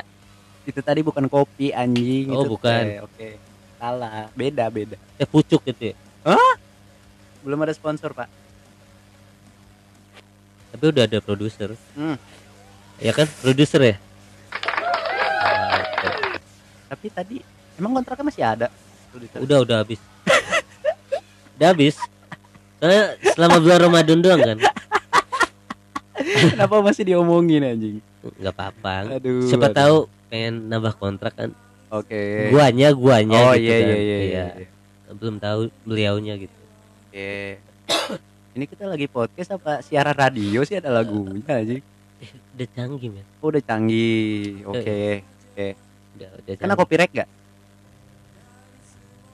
Itu 0.65 0.81
tadi 0.81 1.05
bukan 1.05 1.29
kopi 1.29 1.69
anjing. 1.69 2.33
Oh, 2.33 2.43
itu 2.43 2.50
bukan. 2.57 2.83
oke. 3.05 3.29
Salah. 3.77 4.27
Beda 4.33 4.65
beda. 4.74 4.98
Teh 5.21 5.29
pucuk 5.29 5.62
gitu 5.69 5.93
ya? 5.93 5.95
Belum 7.45 7.62
ada 7.63 7.71
sponsor 7.71 8.12
pak 8.12 8.27
tapi 10.73 10.83
udah 10.89 11.03
ada 11.05 11.17
produser. 11.19 11.73
Hmm. 11.93 12.17
ya 12.99 13.11
kan? 13.15 13.27
Produser 13.41 13.81
ya? 13.81 13.95
Ah, 15.39 15.81
tapi 16.91 17.07
tadi 17.09 17.35
emang 17.79 18.01
kontraknya 18.01 18.25
masih 18.27 18.43
ada? 18.43 18.67
Udah 19.39 19.63
udah 19.65 19.77
habis. 19.81 20.01
Udah 21.57 21.67
habis? 21.75 21.95
Karena 22.79 23.13
selama 23.35 23.57
bulan 23.59 23.79
Ramadan 23.89 24.19
doang 24.23 24.41
kan? 24.41 24.57
Kenapa 26.55 26.75
masih 26.79 27.03
diomongin 27.03 27.63
anjing? 27.63 27.97
Nggak 28.39 28.53
apa-apa. 28.55 29.19
Aduh, 29.19 29.47
siapa 29.47 29.71
aduh. 29.71 29.75
tahu 29.75 29.95
pengen 30.31 30.71
nambah 30.71 30.93
kontrak 30.99 31.33
kan? 31.35 31.51
Oke. 31.89 32.53
guanya 32.53 32.93
guanya 32.93 33.49
oh 33.49 33.57
gitu 33.57 33.65
iya, 33.65 33.77
kan. 33.81 33.89
iya. 33.89 33.97
iya 34.21 34.45
iya. 34.61 34.67
belum 35.17 35.41
tahu 35.41 35.73
beliaunya 35.89 36.38
gitu. 36.38 36.53
Oke. 37.09 37.57
Ini 38.59 38.67
kita 38.67 38.91
lagi 38.91 39.07
podcast 39.07 39.55
apa 39.55 39.79
siaran 39.79 40.11
radio 40.11 40.67
sih 40.67 40.75
ada 40.75 40.91
lagunya 40.91 41.39
aja. 41.47 41.79
eh, 42.19 42.27
udah 42.51 42.67
canggih 42.75 43.07
men 43.07 43.23
Oh, 43.39 43.47
udah 43.47 43.63
canggih. 43.63 44.67
Oke. 44.67 45.23
Oke. 45.23 45.67
udah 46.19 46.29
udah 46.35 46.53
Kena 46.59 46.75
copyright 46.75 47.07
gak? 47.15 47.29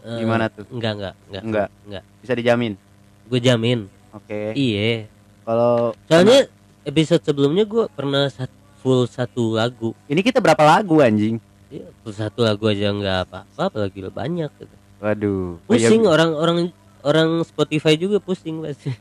Eh, 0.05 0.17
Gimana 0.21 0.45
tuh? 0.45 0.69
enggak 0.69 0.93
enggak 0.93 1.13
enggak 1.25 1.41
Enggak. 1.41 1.67
enggak 1.89 2.03
Bisa 2.21 2.33
dijamin. 2.37 2.77
gue 3.25 3.39
jamin 3.41 3.89
Oke. 4.13 4.53
iya 4.53 5.09
Kalau 5.41 5.97
soalnya 6.05 6.45
episode 6.85 7.25
sebelumnya 7.25 7.65
gue 7.65 7.89
pernah 7.89 8.29
sat- 8.29 8.53
full 8.77 9.09
satu 9.09 9.57
lagu 9.57 9.97
ini 10.05 10.21
kita 10.21 10.37
berapa 10.37 10.61
lagu 10.61 11.01
anjing? 11.01 11.41
Iya, 11.73 11.89
full 11.99 12.13
satu 12.13 12.45
lagu 12.45 12.69
aja 12.69 12.93
nggak 12.93 13.25
apa-apa 13.25 13.73
apalagi 13.73 14.05
banyak 14.05 14.53
gitu. 14.53 14.75
Waduh. 15.01 15.57
Oh, 15.57 15.73
iya, 15.73 15.89
pusing 15.89 16.05
orang 16.05 16.29
orang 16.31 16.57
orang 17.01 17.29
Spotify 17.41 17.97
juga 17.97 18.21
pusing 18.21 18.61
pasti 18.61 18.93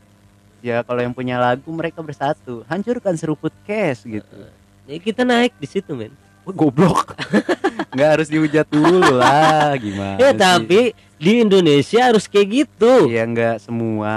Ya 0.65 0.81
kalau 0.81 0.97
yang 0.97 1.13
punya 1.13 1.37
lagu 1.37 1.69
mereka 1.69 2.01
bersatu. 2.01 2.65
Hancurkan 2.65 3.13
seruput 3.13 3.53
cash 3.63 4.01
gitu. 4.03 4.37
ya 4.85 4.97
kita 4.97 5.21
naik 5.21 5.53
di 5.55 5.65
situ 5.67 5.93
men 5.93 6.09
Wah, 6.41 6.53
goblok. 6.53 7.13
Nggak 7.93 8.09
harus 8.11 8.27
dihujat 8.27 8.65
dulu 8.67 9.01
lah, 9.13 9.73
gimana? 9.77 10.17
ya 10.19 10.29
sih? 10.29 10.37
tapi 10.37 10.81
di 11.15 11.41
Indonesia 11.41 12.05
harus 12.05 12.25
kayak 12.25 12.47
gitu 12.51 13.07
ya 13.07 13.23
enggak 13.23 13.57
semua. 13.57 14.13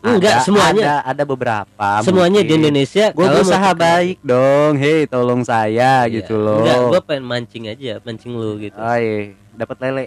Enggak, 0.00 0.40
Ada- 0.40 0.44
semuanya. 0.44 0.84
Ada, 1.02 1.10
ada 1.10 1.22
beberapa. 1.26 1.88
semuanya 2.00 2.40
di 2.40 2.52
Indonesia 2.54 3.08
Gue 3.10 3.24
berusaha 3.26 3.68
baik 3.74 4.20
dong. 4.22 4.76
Hei, 4.76 5.04
tolong 5.04 5.42
saya 5.42 6.04
Iya. 6.04 6.12
gitu 6.14 6.36
loh. 6.36 6.60
enggak 6.60 6.76
gue 6.86 7.00
pengen 7.02 7.24
mancing 7.24 7.64
aja 7.66 8.00
mancing 8.00 8.32
lu 8.32 8.56
gitu 8.58 8.76
Oh, 8.76 8.96
iya. 8.96 9.32
dapat 9.54 9.76
lele. 9.82 10.04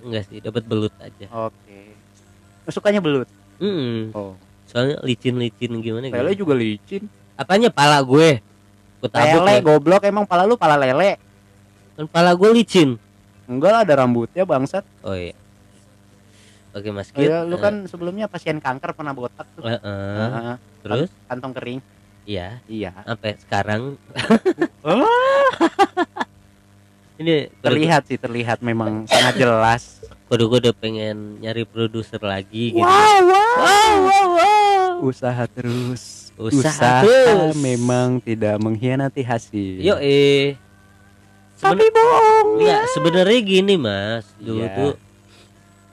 enggak 0.00 0.22
sih 0.26 0.38
dapat 0.38 0.62
belut 0.62 0.94
aja 0.98 1.26
Oke. 1.44 1.94
Sukanya 2.68 2.98
belut. 2.98 3.26
Hmm, 3.56 4.10
Oh. 4.10 4.34
soalnya 4.64 4.98
licin-licin 5.00 5.70
gimana 5.76 6.06
Lele 6.06 6.32
gitu. 6.32 6.42
juga 6.42 6.54
licin. 6.54 7.06
apanya 7.34 7.68
pala 7.68 7.98
gue 8.00 8.42
gue 8.96 9.08
tabuk 9.08 9.40
Lele 9.40 9.52
ya. 9.52 9.62
goblok 9.62 10.02
emang 10.02 10.24
pala 10.24 10.42
lu 10.42 10.54
pala 10.54 10.74
lele. 10.74 11.18
kan 11.92 12.06
pala 12.06 12.32
gue 12.32 12.50
licin 12.52 12.98
Enggak 13.44 13.70
lah 13.70 13.80
ada 13.82 13.94
rambutnya 13.96 14.42
bangsat. 14.42 14.82
oh 15.00 15.12
iya 15.12 15.36
oke 16.72 16.88
mas 16.90 17.08
Oh, 17.08 17.14
Kit 17.14 17.28
iya, 17.28 17.42
lu 17.42 17.54
kan 17.56 17.84
sebelumnya 17.84 18.26
pasien 18.26 18.58
kanker 18.58 18.90
pernah 18.92 19.12
botak 19.12 19.46
tuh. 19.52 19.62
eh, 19.62 19.76
eh, 19.76 19.78
Heeh. 19.78 20.54
terus 20.80 21.10
kantong 21.24 21.52
kering. 21.52 21.80
iya 22.24 22.58
Iya. 22.64 22.90
sampai 23.04 23.38
sekarang 23.38 23.94
Oh. 24.82 25.06
ini 27.14 27.46
Terlihat 27.60 28.02
sih, 28.04 28.18
terlihat 28.18 28.58
memang 28.60 29.06
sangat 29.06 29.38
jelas. 29.38 30.02
Kode 30.34 30.44
gue 30.44 30.58
udah 30.60 30.74
pengen 30.74 31.16
nyari 31.38 31.62
produser 31.62 32.18
lagi 32.18 32.74
gitu 32.74 32.82
wow, 32.82 33.18
wow 33.22 33.54
wow 34.02 34.26
wow 34.34 34.90
Usaha 35.00 35.44
terus. 35.46 36.32
Usaha 36.34 37.04
terus. 37.04 37.54
memang 37.56 38.18
tidak 38.18 38.56
mengkhianati 38.56 39.20
hasil. 39.20 39.78
Yo 39.78 39.94
eh 39.96 40.56
Tapi 41.54 41.86
bohong. 41.86 42.58
ya 42.58 42.82
sebenarnya 42.90 43.38
gini 43.38 43.74
mas 43.76 44.26
dulu 44.36 44.58
Iya. 44.60 44.74
tuh 44.74 44.92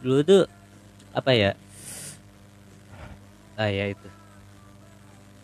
dulu 0.01 0.19
tuh 0.23 0.41
apa 1.11 1.31
ya 1.31 1.51
ah 3.53 3.67
ya 3.67 3.85
itu 3.87 4.07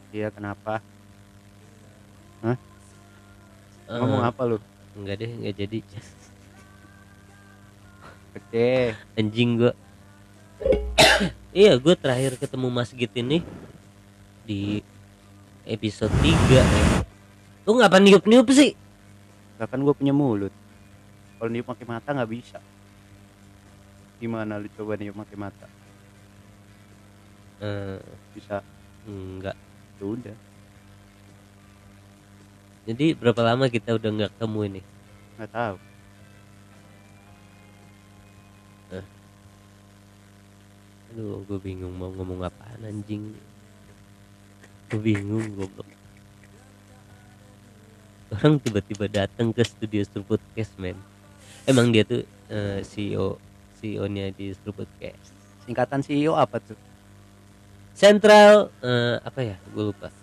Iya, 0.09 0.31
kenapa? 0.31 0.81
Eh, 2.41 2.57
Ngomong 3.93 4.23
apa 4.25 4.41
lu? 4.43 4.57
enggak 4.95 5.21
deh 5.21 5.29
enggak 5.29 5.55
jadi 5.57 5.79
Oke. 8.37 8.93
anjing 9.17 9.57
gua 9.57 9.73
iya 11.57 11.73
gue 11.77 11.93
terakhir 11.97 12.37
ketemu 12.37 12.67
Mas 12.69 12.93
Git 12.93 13.13
ini 13.13 13.41
di 14.45 14.81
episode 15.65 16.13
3 16.21 16.23
ya. 16.23 16.63
lu 17.65 17.77
ngapa 17.77 17.97
niup-niup 17.99 18.47
sih 18.53 18.77
Bahkan 19.57 19.81
gue 19.81 19.93
punya 19.97 20.13
mulut. 20.13 20.53
Kalau 21.41 21.49
niup 21.49 21.65
pakai 21.65 21.85
mata 21.89 22.13
nggak 22.13 22.29
bisa. 22.29 22.61
Gimana 24.21 24.61
lu 24.61 24.69
coba 24.77 24.93
niup 24.97 25.17
pakai 25.17 25.37
mata? 25.37 25.65
Eh, 27.57 27.97
Bisa. 28.37 28.61
enggak 29.09 29.57
Ya 29.97 30.05
udah. 30.05 30.37
jadi 32.85 33.17
berapa 33.17 33.41
lama 33.41 33.65
kita 33.65 33.97
udah 33.97 34.09
nggak 34.13 34.31
ketemu 34.37 34.59
ini 34.69 34.81
Nggak 35.41 35.49
tahu. 35.49 35.75
Aduh 41.17 41.41
gue 41.49 41.57
bingung 41.57 41.97
mau 41.97 42.13
ngomong 42.13 42.45
apaan 42.45 42.77
anjing 42.85 43.33
gue 44.85 45.01
bingung 45.01 45.49
goblok 45.57 45.89
orang 48.37 48.61
tiba-tiba 48.61 49.09
datang 49.09 49.49
ke 49.49 49.65
studio 49.65 50.05
Podcast 50.21 50.77
men 50.77 50.93
emang 51.65 51.89
dia 51.89 52.05
tuh 52.05 52.21
eh, 52.53 52.85
CEO 52.85 53.41
CEO 53.81 54.05
nya 54.05 54.29
di 54.29 54.53
Podcast 54.61 55.33
Singkatan 55.65 56.05
CEO 56.05 56.37
apa 56.37 56.61
tuh? 56.61 56.77
Central 57.97 58.69
eh, 58.85 59.17
apa 59.17 59.41
ya 59.41 59.57
gue 59.73 59.83
lupa 59.89 60.13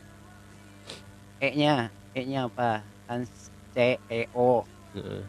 E-nya, 1.42 1.90
E-nya 2.14 2.46
apa? 2.46 2.86
Kan 3.10 3.26
C 3.74 3.98
E 3.98 4.30
O. 4.30 4.62
Heeh, 4.94 5.22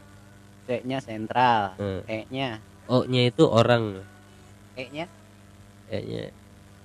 C-nya 0.69 1.01
sentral. 1.01 1.73
heeh. 1.82 2.23
E-nya, 2.30 2.62
O 2.86 3.04
nya 3.10 3.25
itu 3.25 3.49
orang 3.49 4.06
E-nya. 4.78 5.10
Kayaknya 5.86 6.24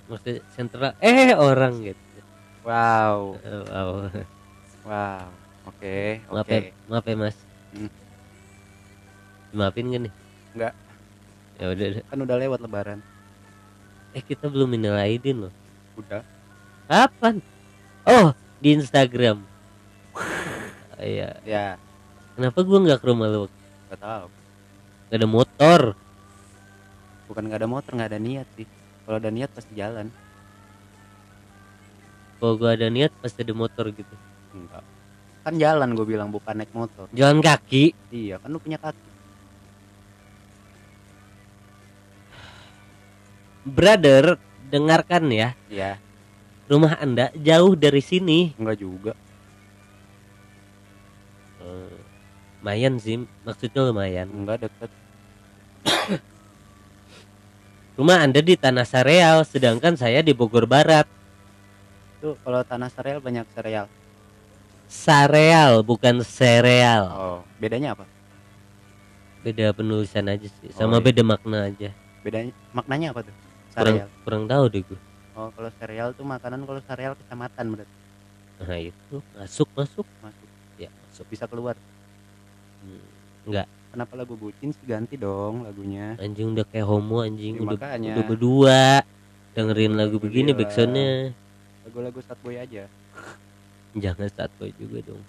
maksudnya 0.05 0.41
Central 0.51 0.91
eh 0.99 1.31
orang 1.31 1.73
gitu 1.81 2.01
Wow. 2.61 3.41
Eh, 3.41 3.61
wow. 3.65 3.89
Wow. 4.85 5.25
Oke, 5.65 6.21
maaf 6.29 6.45
oke. 6.45 6.53
ya 6.53 6.61
maaf 6.85 7.05
ya 7.05 7.15
mas 7.15 7.37
Hmm. 7.71 7.89
maafin 9.51 9.87
gak 9.87 10.01
nih 10.03 10.13
Enggak. 10.53 10.73
ya 11.55 11.65
udah 11.69 11.85
udah. 11.87 12.03
Kan 12.05 12.19
udah 12.21 12.37
lewat 12.37 12.59
lebaran. 12.59 12.99
eh 14.11 14.19
kita 14.19 14.45
belum 14.45 14.67
minal 14.67 14.99
aidin 14.99 15.47
loh 15.47 15.53
Udah. 15.95 16.19
kapan 16.85 17.39
oh 18.03 18.35
di 18.59 18.75
Instagram 18.75 19.39
Ah, 20.91 20.99
iya 21.07 21.31
Ya, 21.41 21.65
kenapa 22.35 22.59
gua 22.61 22.83
nggak 22.83 22.99
ke 22.99 23.07
rumah 23.07 23.25
lu 23.25 23.47
nggak 23.87 23.97
tahu. 23.97 24.25
gak 25.07 25.17
ada 25.17 25.27
motor 25.27 25.81
Bukan 27.25 27.43
nggak 27.47 27.59
ada 27.63 27.69
motor, 27.71 27.91
nggak 27.95 28.11
ada 28.11 28.19
niat 28.19 28.43
sih. 28.59 28.67
Kalau 29.11 29.19
ada 29.19 29.27
niat 29.27 29.51
pasti 29.51 29.75
jalan. 29.75 30.07
kalau 32.39 32.55
gua 32.55 32.79
ada 32.79 32.87
niat 32.87 33.11
pasti 33.19 33.43
ada 33.43 33.51
motor 33.51 33.91
gitu 33.91 34.15
Enggak. 34.55 34.87
Kan 35.43 35.59
jalan 35.59 35.91
gue 35.91 36.07
bilang 36.07 36.31
bukan 36.31 36.55
naik 36.55 36.71
motor. 36.71 37.11
jalan 37.11 37.43
kaki 37.43 37.91
Iya, 38.07 38.39
kan 38.39 38.47
lu 38.47 38.57
punya 38.57 38.79
kaki. 38.79 39.03
brother 43.61 44.39
dengarkan 44.71 45.27
ya 45.27 45.49
Iya, 45.67 45.99
rumah 46.65 46.95
anda 46.97 47.29
jauh 47.35 47.75
dari 47.75 47.99
sini 47.99 48.55
enggak 48.55 48.79
juga. 48.79 49.13
Eh, 51.59 51.99
lumayan 52.63 52.95
sih 52.95 53.19
maksudnya 53.43 53.85
lumayan 53.85 54.31
Enggak 54.31 54.65
deket. 54.65 54.89
rumah 58.01 58.17
anda 58.17 58.41
di 58.41 58.57
tanah 58.57 58.81
Sareal 58.81 59.45
sedangkan 59.45 59.93
saya 59.93 60.25
di 60.25 60.33
Bogor 60.33 60.65
Barat 60.65 61.05
Tuh, 62.17 62.33
kalau 62.41 62.61
tanah 62.61 62.89
sereal 62.89 63.17
banyak 63.17 63.45
sereal. 63.49 63.85
Sareal 64.85 65.81
bukan 65.81 66.21
sereal 66.21 67.03
Oh, 67.09 67.39
bedanya 67.57 67.93
apa? 67.93 68.05
beda 69.41 69.73
penulisan 69.73 70.29
aja 70.29 70.45
sih 70.45 70.69
sama 70.69 70.97
iya. 70.97 71.05
beda 71.05 71.21
makna 71.21 71.65
aja 71.65 71.89
Bedanya 72.21 72.53
maknanya 72.73 73.09
apa 73.09 73.21
tuh? 73.21 73.35
kurang 73.73 73.97
Sereal. 73.97 74.09
kurang 74.25 74.43
tahu 74.45 74.63
deh 74.69 74.81
gue 74.81 74.99
Oh, 75.31 75.49
kalau 75.53 75.69
sereal 75.77 76.09
tuh 76.11 76.25
makanan 76.25 76.61
kalau 76.61 76.81
sereal 76.83 77.13
kecamatan 77.15 77.65
berarti 77.73 77.95
nah 78.61 78.77
itu 78.77 79.17
masuk 79.33 79.69
masuk 79.73 80.05
masuk 80.21 80.47
ya 80.77 80.89
masuk 80.89 81.25
bisa 81.29 81.45
keluar. 81.45 81.73
Hmm, 82.81 83.01
enggak 83.45 83.65
Kenapa 83.91 84.15
lagu 84.15 84.33
bucin 84.33 84.71
sih 84.71 84.85
ganti 84.85 85.15
dong 85.15 85.63
lagunya? 85.63 86.15
anjing 86.17 86.55
udah 86.55 86.63
kayak 86.65 86.87
homo 86.87 87.21
anjing 87.21 87.55
Ya, 87.55 87.61
udah 87.61 87.75
makanya. 87.75 88.11
udah 88.15 88.23
berdua 88.25 88.81
dengerin 89.51 89.93
lagu 89.93 90.15
begini 90.15 90.51
Gila. 90.51 90.59
backsoundnya 90.59 91.35
Lagu-lagu 91.83 92.19
sad 92.21 92.39
boy 92.39 92.55
aja. 92.55 92.87
jangan 94.03 94.29
satu 94.29 94.71
juga 94.73 95.03
dong 95.05 95.23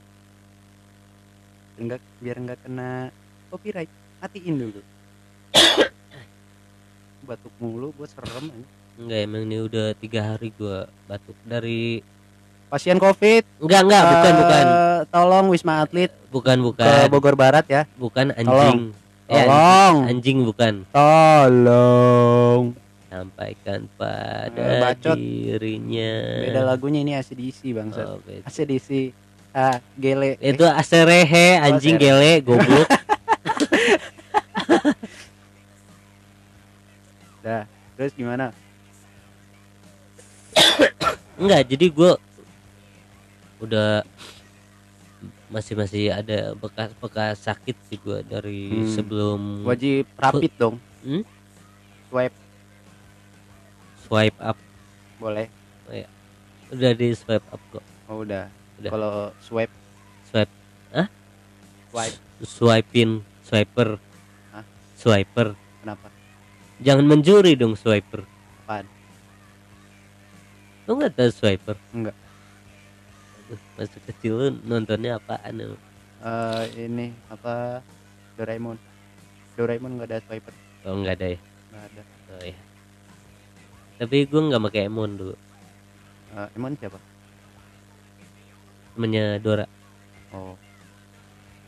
Enggak 1.74 1.98
biar 2.18 2.36
enggak 2.38 2.60
kena 2.62 3.10
copyright. 3.48 3.90
Matiin 4.20 4.54
dulu. 4.56 4.80
Batuk 7.22 7.54
mulu 7.58 7.90
gue 7.92 8.06
serem 8.06 8.46
aja. 8.46 8.66
enggak 8.94 9.20
emang 9.20 9.42
ini 9.42 9.56
udah 9.58 9.86
tiga 9.96 10.20
hari 10.22 10.52
gua 10.52 10.84
batuk 11.08 11.34
dari 11.42 11.98
pasien 12.72 12.96
covid? 12.96 13.44
Enggak 13.60 13.84
enggak 13.84 14.02
bukan 14.08 14.32
eh, 14.32 14.38
bukan. 14.40 14.64
tolong 15.06 15.52
wisma 15.52 15.84
atlet. 15.84 16.08
Bukan 16.32 16.56
ke 16.56 16.64
bukan. 16.64 17.04
Bogor 17.12 17.36
Barat 17.36 17.68
ya. 17.68 17.84
Bukan 17.94 18.32
anjing. 18.32 18.96
Eh, 19.28 19.44
tolong. 19.44 20.08
Anjing 20.08 20.38
bukan. 20.40 20.74
Tolong. 20.88 22.72
Sampaikan 23.06 23.84
Eh, 23.84 23.92
pada 23.92 24.64
bacot. 24.80 25.20
dirinya. 25.20 26.12
Beda 26.40 26.64
lagunya 26.64 27.04
ini 27.04 27.12
ACDC 27.12 27.76
bangsa 27.76 28.08
Oh, 28.08 28.16
beda. 28.18 28.48
ACDC 28.48 29.12
ah 29.52 29.76
gele. 29.94 30.40
Itu 30.40 30.64
aserehe 30.64 31.60
anjing 31.60 32.00
Asere. 32.00 32.08
gele 32.08 32.40
goblok. 32.40 32.88
Dah 37.44 37.68
terus 37.94 38.16
gimana? 38.16 38.48
Enggak 41.36 41.68
jadi 41.68 41.86
gue 41.86 42.12
udah 43.62 44.02
masih 45.48 45.74
masih 45.74 46.10
ada 46.10 46.52
bekas-bekas 46.52 47.38
sakit 47.40 47.76
sih 47.86 47.96
gue 47.96 48.24
dari 48.24 48.66
Hmm. 48.72 48.90
sebelum 48.90 49.40
wajib 49.62 50.08
rapid 50.16 50.52
dong. 50.56 50.76
Hmm? 51.02 51.22
swipe. 52.08 52.36
Swipe 54.02 54.38
up. 54.38 54.58
Boleh. 55.16 55.46
Udah 56.68 56.90
di 56.90 57.12
swipe 57.12 57.44
up 57.46 57.60
kok. 57.70 57.84
Oh 58.08 58.20
udah, 58.20 58.48
Udah. 58.80 58.90
kalau 58.90 59.12
swipe. 59.38 59.72
Swipe. 60.26 60.52
Swipe. 61.92 62.16
Swiping 62.42 63.10
swiper. 63.44 64.00
Hah? 64.50 64.64
swiper. 64.96 65.52
Kenapa? 65.78 66.08
Jangan 66.80 67.04
mencuri 67.04 67.52
dong 67.52 67.76
swiper. 67.76 68.24
Apaan? 68.64 68.88
Lu 70.82 70.96
nggak 70.96 71.12
tahu 71.12 71.30
swiper? 71.30 71.76
Enggak. 71.92 72.16
Masa 73.78 73.98
kecil 74.08 74.32
lu 74.34 74.46
nontonnya 74.64 75.16
apaan 75.20 75.54
lu? 75.60 75.76
Eh 76.24 76.64
ini 76.88 77.12
apa 77.32 77.84
Doraemon. 78.36 78.76
Doraemon 79.58 80.00
nggak 80.00 80.08
ada 80.10 80.18
swiper. 80.24 80.54
Oh 80.84 80.96
nggak 80.98 81.14
ada 81.20 81.26
ya? 81.34 81.38
Nggak 81.72 81.84
ada. 81.92 82.02
Oh 82.32 82.42
ya 82.44 82.56
tapi 84.02 84.26
gue 84.26 84.40
nggak 84.50 84.62
pakai 84.66 84.90
emon 84.90 85.14
dulu 85.14 85.34
Eh, 86.32 86.48
Emon 86.56 86.72
siapa? 86.80 86.96
Temennya 88.96 89.36
Dora. 89.36 89.68
Oh. 90.32 90.56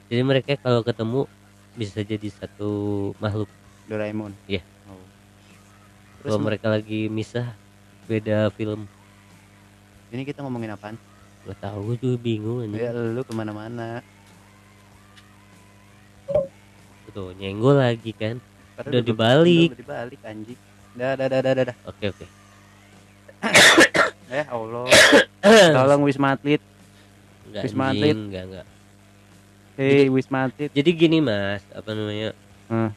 Jadi 0.08 0.24
mereka 0.24 0.56
kalau 0.56 0.80
ketemu 0.80 1.28
bisa 1.76 2.00
jadi 2.00 2.32
satu 2.32 3.12
makhluk. 3.20 3.44
Doraemon? 3.92 4.32
Iya. 4.48 4.64
oh. 4.88 5.04
terus 6.24 6.32
kalau 6.32 6.40
mereka 6.48 6.72
lagi 6.72 7.12
misah 7.12 7.52
beda 8.08 8.48
film. 8.56 8.88
Ini 10.08 10.24
kita 10.24 10.40
ngomongin 10.40 10.72
apaan 10.72 10.96
gak 11.44 11.58
tahu 11.60 11.78
gue 11.92 11.96
juga 12.00 12.16
bingung 12.18 12.58
ya 12.64 12.88
aja 12.88 12.96
lu 12.96 13.20
ke 13.20 13.32
mana-mana. 13.32 14.00
Tuh 17.08 17.30
nyenggol 17.36 17.78
lagi 17.78 18.10
kan. 18.10 18.42
Padahal 18.74 18.90
Udah 18.90 19.02
dibalik. 19.04 19.68
udah 19.70 19.78
dibalik 19.78 20.20
anjing. 20.24 20.58
Dah 20.94 21.12
dah 21.14 21.26
dah 21.28 21.40
dah 21.40 21.52
dah, 21.52 21.64
dah. 21.70 21.76
oke 21.84 22.04
oke. 22.10 22.26
Eh 24.34 24.40
Allah. 24.48 24.88
Tolong 25.76 26.02
wisma 26.02 26.34
atlet. 26.34 26.58
Enggak 27.44 27.62
Wisma 27.68 27.84
anjing, 27.86 28.02
Atlet. 28.02 28.16
enggak 28.18 28.42
enggak. 28.48 28.66
Hei 29.76 30.06
wisma 30.08 30.38
atlet. 30.48 30.70
jadi 30.72 30.90
gini 30.90 31.18
mas 31.20 31.62
apa 31.70 31.90
namanya? 31.92 32.30
Hmm. 32.66 32.90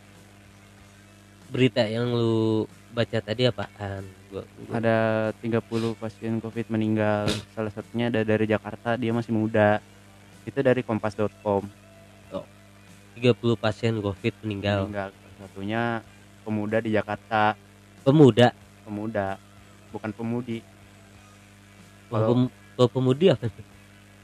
berita 1.47 1.83
yang 1.83 2.11
lu 2.11 2.63
baca 2.97 3.17
tadi 3.21 3.45
apaan 3.45 4.01
gua, 4.33 4.41
gua. 4.41 4.73
Ada 4.81 4.95
30 5.37 5.61
pasien 5.93 6.41
covid 6.41 6.65
meninggal. 6.67 7.29
Salah 7.53 7.69
satunya 7.69 8.09
ada 8.09 8.25
dari 8.25 8.49
Jakarta 8.49 8.97
dia 8.97 9.13
masih 9.13 9.37
muda. 9.37 9.77
Itu 10.41 10.65
dari 10.65 10.81
kompas.com 10.81 11.69
30 13.17 13.33
pasien 13.57 13.93
covid 13.97 14.33
meninggal. 14.41 14.89
Meninggal. 14.89 15.09
Salah 15.13 15.37
satunya 15.45 15.81
pemuda 16.41 16.77
di 16.81 16.89
Jakarta. 16.89 17.53
Pemuda? 18.01 18.49
Pemuda 18.81 19.37
bukan 19.89 20.09
pemudi. 20.13 20.61
Kalau 22.07 22.27
pem- 22.33 22.53
kalau 22.77 22.89
pemudi 22.89 23.25
apa 23.27 23.45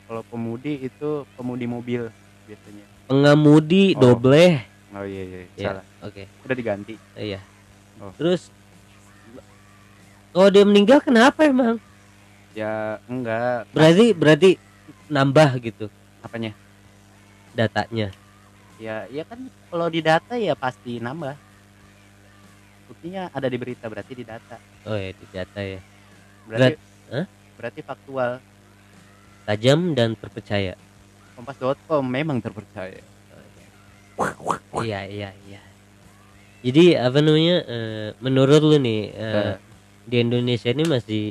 kalau 0.03 0.21
pemudi 0.29 0.73
itu 0.83 1.09
pemudi 1.33 1.65
mobil 1.65 2.01
biasanya. 2.45 2.86
Pengemudi 3.09 3.97
Oh. 3.97 4.13
doble. 4.13 4.62
Oh 4.93 5.05
iya 5.05 5.23
iya 5.25 5.39
ya 5.57 5.69
salah. 5.73 5.86
oke. 6.05 6.23
Udah 6.45 6.55
diganti. 6.55 6.95
Iya. 7.17 7.41
Oh. 8.01 8.09
terus 8.17 8.49
kalau 10.34 10.50
dia 10.50 10.65
meninggal 10.65 11.00
kenapa 11.00 11.46
emang? 11.46 11.78
Ya 12.58 12.98
enggak. 13.06 13.69
Berarti 13.69 14.06
berarti 14.17 14.50
nambah 15.08 15.50
gitu 15.62 15.86
apanya? 16.26 16.58
datanya. 17.54 18.10
Ya 18.82 19.06
ya 19.13 19.22
kan 19.30 19.38
kalau 19.69 19.86
di 19.88 20.02
data 20.02 20.34
ya 20.34 20.58
pasti 20.58 20.98
nambah. 20.98 21.38
Buktinya 22.89 23.30
ada 23.30 23.46
di 23.48 23.58
berita 23.62 23.86
berarti 23.86 24.13
di 24.17 24.26
data. 24.26 24.58
Oh 24.89 24.98
ya 24.98 25.13
di 25.13 25.26
data 25.30 25.60
ya. 25.62 25.80
Berarti 26.50 26.74
Hah? 27.13 27.26
berarti 27.56 27.82
faktual. 27.86 28.41
Tajam 29.46 29.93
dan 29.93 30.17
terpercaya. 30.17 30.74
Kompas.com 31.38 32.04
memang 32.04 32.41
terpercaya. 32.41 32.98
Iya 34.84 35.00
iya 35.06 35.30
iya. 35.46 35.62
Jadi 36.63 36.96
apa 36.96 37.19
namanya 37.22 37.58
eh, 37.69 38.08
menurut 38.24 38.62
lu 38.63 38.78
nih 38.82 39.13
eh, 39.13 39.54
Eh. 39.54 39.56
Di 40.07 40.15
Indonesia 40.19 40.69
ini 40.71 40.83
masih 40.85 41.23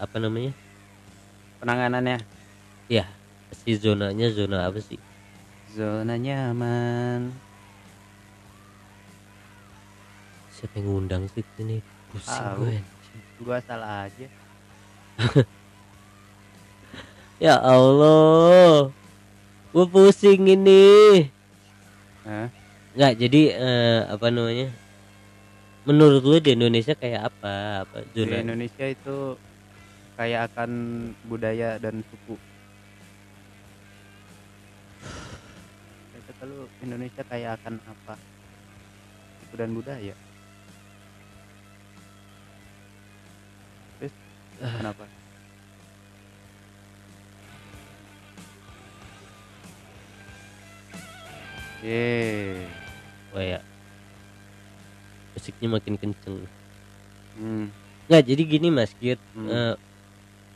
apa 0.00 0.16
namanya? 0.22 0.52
Penanganannya? 1.60 2.18
Si 3.50 3.74
zonanya 3.76 4.30
zona 4.30 4.70
apa 4.70 4.78
sih? 4.78 4.98
Zona 5.74 6.14
nyaman. 6.14 7.34
Siapa 10.54 10.78
yang 10.78 10.86
ngundang 10.86 11.26
sih? 11.34 11.42
Ini 11.58 11.82
pusing 12.14 12.46
gue. 12.58 12.76
Gua 13.42 13.58
salah 13.64 14.06
aja. 14.08 14.26
Ya 17.40 17.56
Allah. 17.56 18.92
Gue 19.72 19.86
pusing 19.88 20.44
ini. 20.44 21.24
Hah? 22.20 22.52
nggak 22.90 23.12
jadi 23.22 23.42
eh, 23.54 24.00
apa 24.10 24.26
namanya 24.34 24.66
menurut 25.88 26.22
lu 26.24 26.36
di 26.40 26.52
Indonesia 26.52 26.92
kayak 26.92 27.32
apa? 27.32 27.84
Apa 27.88 28.04
di 28.12 28.28
Indonesia 28.28 28.84
itu 28.84 29.36
kayak 30.20 30.52
akan 30.52 30.70
budaya 31.24 31.80
dan 31.80 32.04
suku. 32.04 32.36
Kata 36.30 36.42
lu 36.46 36.68
Indonesia 36.84 37.22
kayak 37.24 37.56
akan 37.60 37.80
apa? 37.88 38.14
Suku 39.44 39.54
dan 39.56 39.70
budaya. 39.72 40.14
Terus 43.98 44.14
kenapa? 44.60 45.04
Yeay. 51.80 52.68
oh 53.32 53.40
ya 53.40 53.69
musiknya 55.40 55.68
makin 55.72 55.96
kenceng. 55.96 56.44
Hmm. 57.40 57.72
nggak 58.04 58.26
jadi 58.26 58.42
gini 58.44 58.68
mas 58.68 58.92
Git 59.00 59.16
Hmm. 59.32 59.48
eh, 59.48 59.74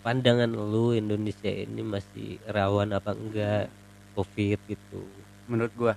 pandangan 0.05 0.53
lu 0.53 0.93
Indonesia 0.93 1.49
ini 1.49 1.81
masih 1.81 2.37
rawan 2.45 2.93
apa 2.93 3.17
enggak 3.17 3.73
covid 4.13 4.61
gitu? 4.69 5.01
Menurut 5.49 5.73
gua. 5.73 5.95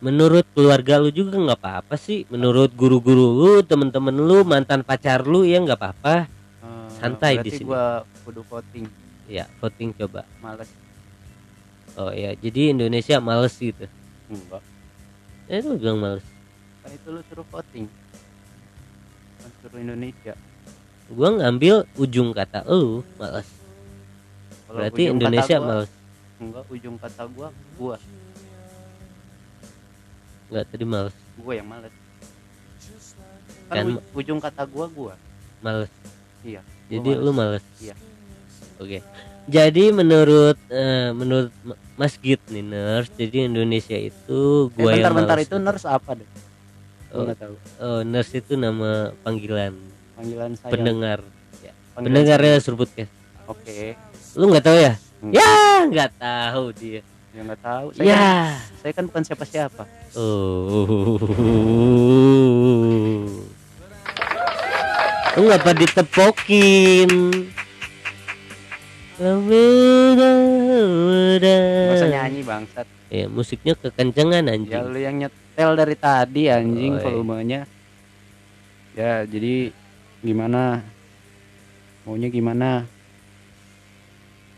Menurut 0.00 0.44
keluarga 0.52 1.00
lu 1.00 1.08
juga 1.08 1.40
nggak 1.40 1.56
apa-apa 1.56 1.94
sih. 1.96 2.28
Menurut 2.28 2.68
guru-guru 2.76 3.32
lu 3.32 3.52
temen-temen 3.64 4.12
lu 4.12 4.44
mantan 4.44 4.84
pacar 4.84 5.24
lu 5.24 5.46
ya 5.46 5.56
nggak 5.62 5.78
apa-apa. 5.78 6.28
Eh, 6.60 6.88
Santai 7.00 7.40
di 7.40 7.48
sini. 7.56 7.72
gua 7.72 8.04
kudu 8.26 8.44
voting. 8.44 8.84
Ya 9.24 9.48
voting 9.56 9.96
coba. 9.96 10.28
Males. 10.44 10.68
Oh 11.96 12.12
ya 12.12 12.36
jadi 12.36 12.76
Indonesia 12.76 13.16
males 13.22 13.56
gitu? 13.56 13.86
Enggak. 14.28 14.60
Eh 15.48 15.62
lu 15.64 15.78
bilang 15.80 15.96
males 15.96 16.26
kan 16.90 16.98
itu 16.98 17.08
lu 17.14 17.20
suruh 17.30 17.46
voting. 17.54 17.86
Kan 19.38 19.50
suruh 19.62 19.78
Indonesia. 19.78 20.34
Gua 21.06 21.28
ngambil 21.38 21.86
ujung 21.94 22.34
kata 22.34 22.66
lu 22.66 23.06
males 23.14 23.46
Kalau 24.66 24.78
berarti 24.78 25.02
Indonesia 25.06 25.56
gua, 25.58 25.66
males 25.70 25.90
enggak 26.40 26.64
ujung 26.66 26.96
kata 26.98 27.22
gua 27.30 27.48
gua. 27.78 27.96
Nggak 30.50 30.64
tadi 30.66 30.82
males 30.82 31.14
gua 31.38 31.52
yang 31.54 31.68
males. 31.70 31.94
Kan, 33.70 33.86
Kan- 33.86 34.02
ujung 34.18 34.38
kata 34.42 34.62
gua 34.66 34.86
gua. 34.90 35.14
Males. 35.62 35.90
Iya 36.42 36.58
gua 36.66 36.90
jadi 36.90 37.10
males. 37.14 37.22
lu 37.22 37.30
males. 37.30 37.64
Iya. 37.78 37.94
oke. 38.82 38.98
Jadi 39.46 39.84
menurut 39.90 40.58
eh, 40.70 41.10
menurut 41.10 41.50
Ma- 41.62 41.78
Mas 41.94 42.14
Git 42.18 42.38
nih 42.50 42.62
nurse 42.62 43.10
jadi 43.14 43.46
Indonesia 43.46 43.94
itu 43.94 44.42
eh, 44.66 44.74
gua 44.74 44.90
yang 44.90 45.06
bentar-bentar 45.06 45.36
males 45.38 45.46
itu 45.46 45.56
nurse 45.58 45.86
apa 45.86 46.18
deh? 46.18 46.26
gua 46.26 46.49
Oh. 47.10 47.26
nggak 47.26 47.38
tahu 47.42 47.54
oh 47.82 48.00
nurse 48.06 48.38
itu 48.38 48.54
nama 48.54 49.10
panggilan 49.26 49.74
panggilan 50.14 50.50
saya 50.54 50.70
pendengar 50.70 51.18
panggilan 51.94 52.14
pendengarnya 52.14 52.54
Surbutcast 52.62 53.10
saya. 53.10 53.18
Oke. 53.50 53.98
Lu 54.38 54.46
nggak 54.46 54.62
tahu 54.62 54.78
ya? 54.78 54.94
Hmm. 55.18 55.32
Ya, 55.34 55.50
nggak 55.90 56.10
tahu 56.22 56.64
dia. 56.70 57.02
Ya 57.34 57.40
nggak 57.42 57.60
tahu. 57.62 57.86
Saya 57.98 58.06
Ya. 58.06 58.14
kan, 58.14 58.78
saya 58.78 58.92
kan 58.94 59.04
bukan 59.10 59.22
siapa-siapa. 59.26 59.82
Oh. 60.14 60.86
Lu 65.34 65.42
ngapa 65.50 65.70
ditepokin? 65.74 67.10
Usah 71.90 72.08
nyanyi 72.08 72.40
bangsat. 72.46 72.86
Ya, 73.10 73.26
musiknya 73.26 73.74
kekencengan 73.74 74.46
Ya 74.46 74.54
anjing. 74.54 74.82
lu 74.86 74.98
yang 74.98 75.16
nyetel 75.18 75.70
dari 75.74 75.96
tadi 75.98 76.46
anjing 76.46 76.94
Oh, 76.94 77.02
volumenya. 77.02 77.66
Ya 78.94 79.26
jadi 79.26 79.74
gimana? 80.20 80.78
Maunya 82.06 82.30
gimana? 82.30 82.86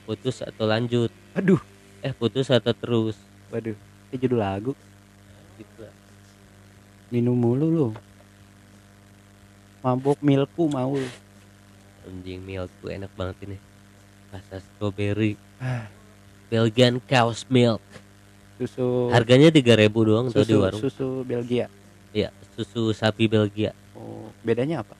Putus 0.04 0.44
atau 0.44 0.68
lanjut? 0.68 1.08
Aduh, 1.32 1.60
Eh, 2.02 2.12
putus 2.12 2.50
atau 2.50 2.74
terus? 2.74 3.16
waduh. 3.48 3.76
Itu 4.10 4.28
judul 4.28 4.40
lagu. 4.42 4.72
Gitu. 5.56 5.84
Minum 7.08 7.32
mulu 7.32 7.66
lu. 7.68 7.88
Mabok 9.80 10.20
milku 10.20 10.68
mau. 10.68 10.92
lu. 10.92 11.08
Anjing 12.04 12.42
milk 12.42 12.68
tuh 12.82 12.90
enak 12.90 13.08
banget 13.14 13.36
ini. 13.46 13.56
Rasa 14.28 14.60
strawberry. 14.60 15.40
Ah. 15.56 15.88
Belgian 16.48 17.00
cow's 17.06 17.48
milk. 17.48 17.80
Susu 18.62 19.10
Harganya 19.10 19.50
3000 19.50 19.90
doang 19.90 20.30
tuh 20.30 20.46
di 20.46 20.54
susu, 20.54 20.62
warung. 20.62 20.78
susu 20.78 21.08
Belgia. 21.26 21.66
Iya, 22.14 22.30
susu 22.54 22.94
sapi 22.94 23.26
Belgia. 23.26 23.74
Oh, 23.98 24.30
bedanya 24.46 24.86
apa? 24.86 24.94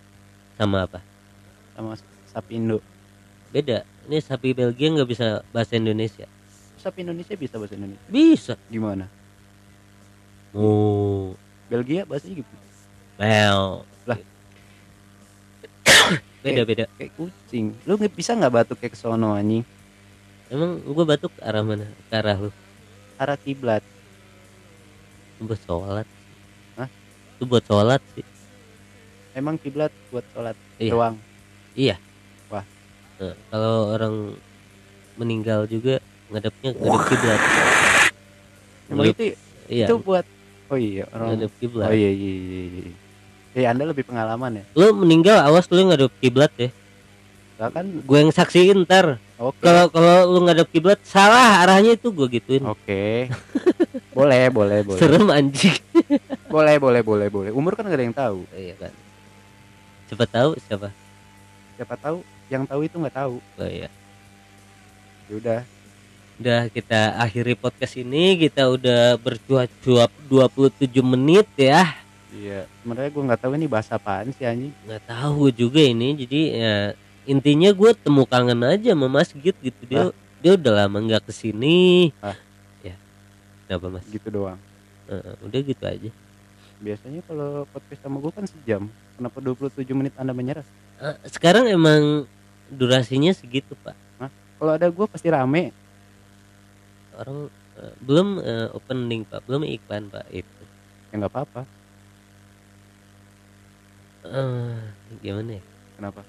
Sama 0.59 0.83
apa? 0.83 0.99
Sama 1.79 1.95
sapi 2.35 2.59
Indo. 2.59 2.83
Beda. 3.55 3.87
Ini 4.11 4.19
sapi 4.19 4.51
Belgia 4.51 4.91
nggak 4.91 5.07
bisa 5.07 5.47
bahasa 5.55 5.79
Indonesia. 5.79 6.27
Sapi 6.75 7.07
Indonesia 7.07 7.39
bisa 7.39 7.55
bahasa 7.55 7.79
Indonesia. 7.79 8.03
Bisa. 8.11 8.55
Gimana? 8.67 9.07
Oh, 10.51 11.39
Belgia 11.71 12.03
bahasanya 12.03 12.43
gitu. 12.43 12.55
well. 13.23 13.87
Lah. 14.11 14.19
beda 16.43 16.63
beda. 16.67 16.85
Kayak 16.99 17.15
kucing. 17.15 17.79
Lu 17.87 17.95
nggak 17.95 18.11
bisa 18.11 18.35
nggak 18.35 18.51
batuk 18.51 18.83
kayak 18.83 18.99
kesono 18.99 19.39
anjing? 19.39 19.63
Emang 20.51 20.83
gua 20.83 21.15
batuk 21.15 21.31
ke 21.39 21.41
arah 21.47 21.63
mana? 21.63 21.87
Ke 22.11 22.19
arah 22.19 22.37
lu. 22.37 22.51
Arah 23.23 23.39
kiblat. 23.39 23.87
Itu 25.39 25.47
buat 25.47 25.61
sholat. 25.63 26.07
Hah? 26.75 26.89
Itu 27.39 27.45
buat 27.47 27.63
sholat 27.63 28.03
sih. 28.19 28.27
Emang 29.39 29.55
kiblat 29.63 29.95
buat 30.11 30.27
sholat 30.35 30.59
Iya. 30.83 30.91
doang. 30.91 31.15
Iya. 31.79 31.97
Wah. 32.51 32.67
Nah, 33.23 33.35
kalau 33.47 33.95
orang 33.95 34.15
meninggal 35.15 35.71
juga 35.71 36.03
ngadepnya 36.35 36.75
ngadep 36.75 37.03
kiblat. 37.07 37.41
Emang 38.91 39.07
itu 39.07 39.25
Iya. 39.71 39.87
itu 39.87 39.95
buat 40.03 40.27
Oh 40.67 40.81
iya 40.81 41.05
orang. 41.15 41.39
Ngadep 41.39 41.53
kiblat. 41.63 41.87
Oh 41.87 41.95
iya 41.95 42.11
iya 42.11 42.33
iya. 42.35 42.61
iya. 42.83 42.93
Eh 43.55 43.65
Anda 43.71 43.87
lebih 43.87 44.03
pengalaman 44.03 44.59
ya? 44.59 44.65
Lu 44.75 44.91
meninggal 44.99 45.47
awas 45.47 45.71
lu 45.71 45.79
ngadep 45.87 46.11
kiblat 46.19 46.51
ya. 46.59 46.75
Lah 47.63 47.71
kan 47.71 47.87
Gue 48.03 48.19
yang 48.19 48.35
saksiin 48.35 48.83
ntar. 48.83 49.23
Oke. 49.51 49.59
Kalau 49.59 49.91
kalau 49.91 50.17
lu 50.31 50.39
ngadep 50.47 50.69
kiblat 50.71 51.01
salah 51.03 51.67
arahnya 51.67 51.99
itu 51.99 52.15
gue 52.15 52.27
gituin. 52.39 52.63
Oke. 52.63 53.27
boleh, 54.17 54.47
boleh, 54.53 54.79
boleh. 54.87 55.01
Serem 55.01 55.27
anjing. 55.27 55.75
Boleh, 56.47 56.77
boleh, 56.79 57.03
boleh, 57.03 57.29
boleh. 57.33 57.51
Umur 57.51 57.75
kan 57.75 57.89
gak 57.89 57.99
ada 57.99 58.05
yang 58.05 58.15
tahu. 58.15 58.47
iya 58.55 58.75
kan. 58.79 58.93
Siapa 60.13 60.29
tahu 60.29 60.51
siapa? 60.69 60.89
Siapa 61.81 61.95
tahu 61.97 62.21
yang 62.53 62.69
tahu 62.69 62.85
itu 62.85 63.01
nggak 63.01 63.17
tahu. 63.17 63.41
Oh 63.41 63.69
iya. 63.69 63.89
Ya 65.27 65.35
udah. 65.41 65.61
Udah 66.37 66.61
kita 66.69 67.17
akhiri 67.17 67.57
podcast 67.57 67.97
ini 67.97 68.37
kita 68.37 68.69
udah 68.69 69.17
bercuap-cuap 69.17 70.13
27 70.29 70.93
menit 71.01 71.49
ya. 71.57 71.97
Iya. 72.29 72.69
Sebenarnya 72.85 73.09
gue 73.09 73.23
nggak 73.25 73.41
tahu 73.41 73.53
ini 73.57 73.67
bahasa 73.69 73.97
apaan 73.97 74.29
sih 74.37 74.45
anjing. 74.45 74.77
nggak 74.85 75.03
tahu 75.09 75.49
juga 75.49 75.81
ini 75.81 76.13
jadi 76.13 76.41
ya 76.53 76.77
intinya 77.25 77.71
gue 77.71 77.91
temu 77.95 78.25
kangen 78.25 78.61
aja 78.63 78.93
sama 78.93 79.07
Mas 79.07 79.31
Git 79.33 79.55
gitu 79.57 79.81
dia 79.85 80.11
dia 80.39 80.53
udah 80.53 80.73
lama 80.77 80.99
nggak 80.99 81.23
ke 81.23 81.33
sini 81.33 82.11
Ah. 82.19 82.35
ya 82.81 82.95
kenapa 83.65 83.87
Mas 83.93 84.07
Gitu 84.07 84.27
doang. 84.27 84.59
Eh, 85.05 85.35
udah 85.41 85.61
gitu 85.61 85.83
aja 85.83 86.11
Biasanya 86.79 87.23
kalau 87.23 87.63
podcast 87.69 88.01
sama 88.01 88.19
gue 88.19 88.33
kan 88.33 88.43
sejam. 88.43 88.83
Kenapa 89.15 89.39
27 89.39 89.87
menit 89.93 90.15
Anda 90.17 90.31
menyerah? 90.31 90.67
Eh, 90.99 91.15
sekarang 91.29 91.67
emang 91.67 92.27
durasinya 92.69 93.31
segitu 93.31 93.75
Pak 93.77 93.95
Kalau 94.57 94.73
ada 94.73 94.87
gue 94.87 95.07
pasti 95.07 95.27
rame. 95.27 95.71
orang 97.13 97.47
eh, 97.77 97.95
belum 98.01 98.29
eh, 98.39 98.69
opening 98.73 99.23
Pak 99.23 99.45
belum 99.45 99.63
iklan 99.65 100.07
Pak 100.07 100.27
itu 100.29 100.63
Ya 101.09 101.19
nggak 101.19 101.31
apa-apa. 101.31 101.63
Eh, 104.23 104.79
gimana 105.19 105.51
ya 105.53 105.63
Kenapa? 105.93 106.23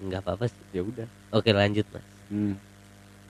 Nggak 0.00 0.20
apa-apa 0.20 0.44
sih 0.46 0.64
Ya 0.72 0.80
udah. 0.80 1.06
oke 1.30 1.50
lanjut 1.50 1.84
Mas 1.88 2.04
Hmm. 2.26 2.54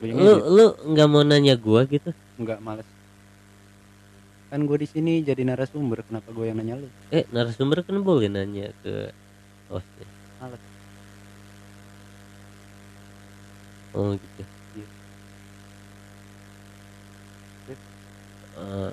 Lu 0.00 0.12
lu 0.46 0.64
nggak 0.86 1.08
mau 1.08 1.20
nanya 1.20 1.54
gua 1.54 1.84
gitu 1.84 2.12
nggak 2.36 2.60
males. 2.60 2.88
Kan 4.48 4.64
gue 4.64 4.76
di 4.76 4.88
sini 4.88 5.20
jadi 5.20 5.40
narasumber. 5.40 6.02
Kenapa 6.02 6.26
gue 6.28 6.42
yang 6.42 6.56
nanya 6.56 6.74
lu? 6.76 6.88
eh 7.08 7.22
narasumber 7.28 7.80
kan 7.80 8.00
boleh 8.00 8.26
nanya 8.26 8.72
ke 8.80 9.12
hostnya 9.66 10.08
Males. 10.38 10.62
oh 13.92 14.12
gitu 14.12 14.42
Iya. 14.72 14.86
Eh, 18.56 18.92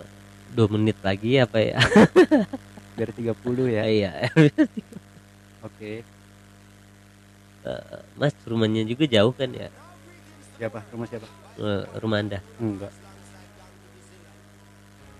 dua 0.49 0.67
menit 0.69 0.97
lagi 1.01 1.35
apa 1.37 1.57
ya 1.57 1.77
Dari 2.93 3.11
30 3.13 3.35
ya. 3.67 3.83
iya 3.85 4.11
Oke. 5.59 6.01
Eh, 7.67 7.83
mas 8.15 8.31
rumahnya 8.43 8.81
juga 8.81 9.03
jauh 9.05 9.29
kan 9.29 9.51
ya 9.51 9.67
Siapa? 10.55 10.79
Rumah 10.87 11.05
siapa? 11.05 11.27
Eh, 11.57 11.83
rumah 11.99 12.17
anda 12.17 12.39
Enggak. 12.57 12.93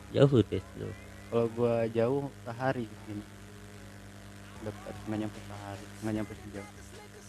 jauh 0.10 0.40
deh 0.42 0.64
lu. 0.78 0.88
Kalau 1.28 1.48
gue 1.52 1.74
jauh 1.92 2.24
sehari 2.42 2.88
di 2.88 2.98
sini. 3.04 3.24
Dekat 4.58 4.96
nggak 5.04 5.20
nyampe 5.20 5.40
sehari, 5.44 5.86
nggak 6.02 6.14
nyampe 6.16 6.34
sejam. 6.38 6.66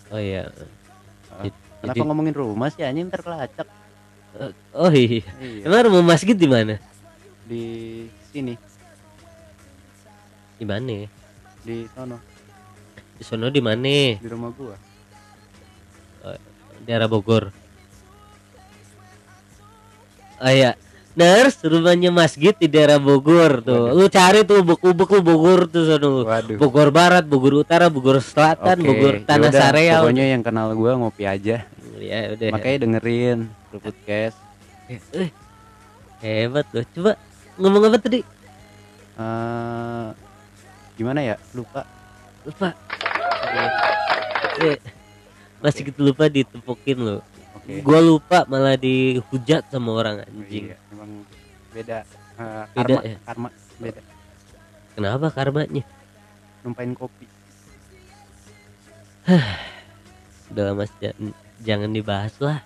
oh 0.09 0.21
iya 0.23 0.43
Jadi- 0.49 1.53
Kenapa 1.79 2.03
ngomongin 2.05 2.35
rumah 2.35 2.69
sih 2.69 2.83
anjing 2.83 3.07
ntar 3.07 3.21
kelacak. 3.21 3.69
oh 4.73 4.91
iya 4.91 5.23
Iya. 5.37 5.63
emang 5.65 5.83
rumah 5.85 6.03
mas 6.07 6.23
Git 6.23 6.37
di 6.37 6.47
mana 6.47 6.79
Di 7.45 7.65
sini, 8.29 8.55
di 10.55 10.65
mana 10.65 11.09
di 11.61 11.77
sono, 11.91 12.17
di 13.15 13.23
sono 13.23 13.47
di 13.49 13.61
mana 13.61 14.15
di 14.15 14.29
rumah 14.29 14.51
gua. 14.51 14.77
Daerah 16.87 17.09
Bogor 17.11 17.51
oh 20.39 20.53
iya 20.53 20.77
Ners, 21.19 21.59
rumahnya 21.67 22.15
Mas 22.15 22.39
Git 22.39 22.63
di 22.63 22.71
daerah 22.71 23.03
Bogor 23.03 23.59
tuh. 23.59 23.91
Lu 23.91 24.07
cari 24.07 24.47
tuh 24.47 24.63
ubek-ubek 24.63 25.19
lu 25.19 25.21
Bogor 25.27 25.67
tuh 25.67 25.83
sono. 25.83 26.23
Waduh. 26.23 26.63
Bogor 26.63 26.95
Barat, 26.95 27.27
Bogor 27.27 27.67
Utara, 27.67 27.91
Bogor 27.91 28.23
Selatan, 28.23 28.79
Oke, 28.79 28.87
Bogor 28.87 29.15
Tanah 29.27 29.51
yaudah, 29.51 29.59
Sareal. 29.59 30.03
Pokoknya 30.07 30.25
yang 30.31 30.47
kenal 30.47 30.71
gua 30.79 30.95
ngopi 30.95 31.27
aja. 31.27 31.67
Ya 31.99 32.19
udah. 32.31 32.55
Makanya 32.55 32.79
dengerin 32.87 33.51
podcast. 33.75 34.39
Eh, 34.87 35.35
hebat 36.23 36.71
loh. 36.71 36.87
Coba 36.95 37.13
ngomong 37.59 37.91
apa 37.91 37.99
tadi? 37.99 38.23
eh 39.19 40.07
gimana 40.95 41.19
ya? 41.19 41.35
Lupa. 41.51 41.83
Lupa. 42.47 42.71
Eh, 44.63 44.79
masih 45.59 45.91
gitu 45.91 46.01
lupa 46.03 46.27
ditepukin 46.27 46.99
loh. 46.99 47.21
Oke. 47.55 47.83
Gua 47.83 48.01
lupa 48.01 48.47
malah 48.47 48.75
dihujat 48.75 49.67
sama 49.69 49.91
orang 49.93 50.23
anjing. 50.25 50.73
Iya, 50.73 50.77
emang 50.91 51.11
beda. 51.75 51.99
Eh, 52.39 52.65
Beda 52.71 52.95
karma, 52.95 53.01
ya? 53.03 53.17
karma 53.27 53.49
beda. 53.77 54.01
Kenapa 54.95 55.27
karmanya? 55.35 55.83
Numpain 56.63 56.93
kopi. 56.95 57.27
Udah 60.49 60.63
lama 60.73 60.85
jangan, 60.99 61.35
jangan 61.61 61.91
dibahas 61.93 62.35
lah. 62.41 62.59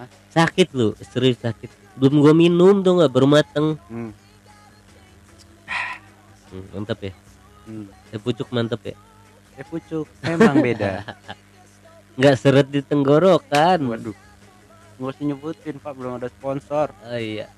Hah? 0.00 0.08
Sakit 0.32 0.72
lu, 0.72 0.96
serius 1.02 1.36
sakit. 1.40 1.68
Belum 1.96 2.20
gua 2.20 2.32
minum 2.32 2.80
tuh 2.80 2.96
nggak 2.96 3.12
baru 3.12 3.28
mateng. 3.28 3.76
Hmm. 3.88 4.12
Hmm, 6.46 6.64
mantap 6.72 7.02
ya. 7.02 7.12
Hmm. 7.66 7.90
Teh 8.08 8.20
pucuk 8.22 8.48
mantep 8.54 8.80
ya. 8.86 8.94
Eh 9.56 9.66
pucuk, 9.66 10.06
memang 10.22 10.62
beda. 10.62 11.02
Nggak 12.16 12.36
seret 12.36 12.66
di 12.66 12.80
tenggorokan. 12.80 13.78
Waduh. 13.82 14.16
Nggak 14.96 15.10
usah 15.10 15.24
nyebutin 15.24 15.76
Pak, 15.76 15.92
belum 15.92 16.12
ada 16.16 16.28
sponsor. 16.28 16.88
Oh 17.02 17.14
iya. 17.14 17.52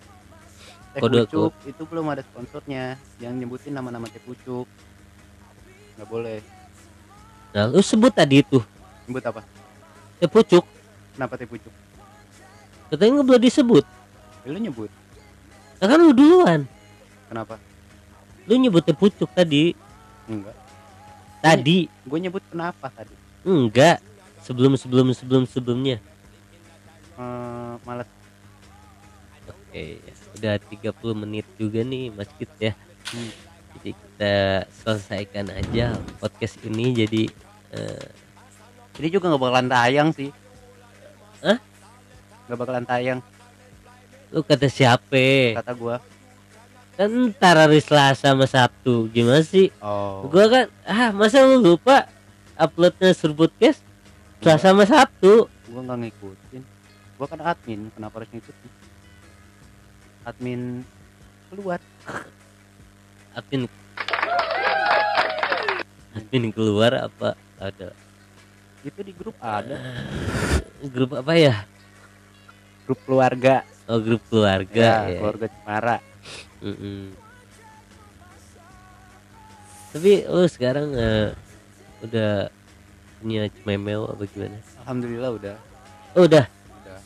Teh 0.91 0.99
Kode- 0.99 1.25
pucuk 1.25 1.53
itu 1.65 1.83
belum 1.85 2.07
ada 2.09 2.23
sponsornya. 2.23 2.99
Yang 3.17 3.33
nyebutin 3.39 3.73
nama-nama 3.73 4.07
teh 4.07 4.19
pucuk. 4.19 4.67
Nggak 5.95 6.09
boleh. 6.09 6.39
Nah, 7.49 7.65
lu 7.67 7.81
sebut 7.81 8.11
tadi 8.11 8.43
itu 8.43 8.61
Nyebut 9.05 9.25
apa? 9.25 9.41
teh 10.19 10.27
pucuk. 10.27 10.65
Kenapa 11.15 11.35
teh 11.35 11.47
pucuk? 11.47 11.73
katanya 12.89 13.11
nggak 13.15 13.29
boleh 13.29 13.43
disebut 13.43 13.85
Ya, 14.41 14.49
Lu 14.49 14.59
nyebut. 14.59 14.89
nah, 15.77 15.87
kan 15.87 15.99
lu 15.99 16.11
duluan 16.11 16.65
Kenapa? 17.29 17.61
lu 18.45 18.57
nyebut 18.57 18.81
teh 18.81 18.93
pucuk 18.93 19.29
tadi 19.31 19.77
Enggak. 20.25 20.57
tadi 21.39 21.85
Gue 22.03 22.17
nyebut 22.19 22.41
kenapa 22.47 22.89
tadi? 22.89 23.13
enggak 23.45 24.01
sebelum 24.49 24.73
sebelum 24.75 25.13
sebelum 25.13 25.45
sebelumnya 25.45 26.01
Eh, 27.15 27.75
malas. 27.83 28.07
oke 29.45 29.85
udah 30.35 30.55
30 30.57 30.95
menit 31.19 31.47
juga 31.55 31.83
nih 31.83 32.09
mas 32.09 32.31
Kit 32.35 32.49
ya 32.59 32.73
Hmm. 33.09 33.33
jadi 33.75 33.91
kita 33.93 34.35
selesaikan 34.77 35.49
aja 35.51 35.93
podcast 36.17 36.57
ini 36.63 36.93
jadi 36.95 37.23
eh, 37.73 38.07
Ini 38.99 39.09
juga 39.09 39.31
nggak 39.31 39.39
bakalan 39.41 39.71
tayang 39.71 40.09
sih. 40.11 40.35
Hah? 41.39 41.55
Nggak 42.45 42.59
bakalan 42.59 42.85
tayang 42.85 43.21
lu 44.29 44.45
kata 44.45 44.69
siapa 44.69 45.57
kata 45.57 45.73
gua. 45.73 45.97
kan 46.93 47.09
ntar 47.33 47.57
hari 47.57 47.81
Selasa 47.81 48.29
sama 48.29 48.45
Sabtu 48.45 49.09
gimana 49.09 49.41
sih 49.41 49.73
Oh. 49.81 50.29
gua 50.29 50.45
kan 50.47 50.65
ah 50.85 51.09
masa 51.11 51.41
lu 51.43 51.65
lupa 51.65 52.05
uploadnya 52.55 53.17
podcast 53.33 53.81
Selasa 54.39 54.71
sama 54.71 54.85
Sabtu 54.85 55.51
Gua 55.69 55.81
nggak 55.85 55.99
ngikutin. 56.01 56.63
Gua 57.15 57.27
kan 57.27 57.41
admin, 57.43 57.91
kenapa 57.93 58.15
harus 58.19 58.31
ngikutin? 58.31 58.71
Admin 60.25 60.61
keluar. 61.49 61.81
admin 63.33 63.63
admin 66.13 66.45
keluar 66.51 66.93
apa 67.01 67.29
ada 67.57 67.95
Itu 68.83 69.01
di 69.01 69.13
grup 69.13 69.37
ada. 69.39 69.79
grup 70.85 71.15
apa 71.15 71.33
ya 71.35 71.55
Grup 72.85 72.99
keluarga. 73.05 73.63
oh 73.87 73.99
grup 73.99 74.23
keluarga 74.27 75.07
Ya, 75.07 75.09
ya, 75.09 75.19
keluarga 75.19 75.47
Cemara. 75.49 75.97
Mm-mm. 76.59 77.15
tapi 79.89 80.13
lu 80.27 80.45
sekarang 80.45 80.93
eh, 80.93 81.31
udah 82.03 82.51
punya 83.19 83.51
cememel 83.53 84.03
apa 84.07 84.23
gimana 84.25 84.59
Alhamdulillah 84.81 85.31
udah. 85.33 85.57
oh, 86.15 86.25
udah 86.25 86.45
Udah. 86.47 87.01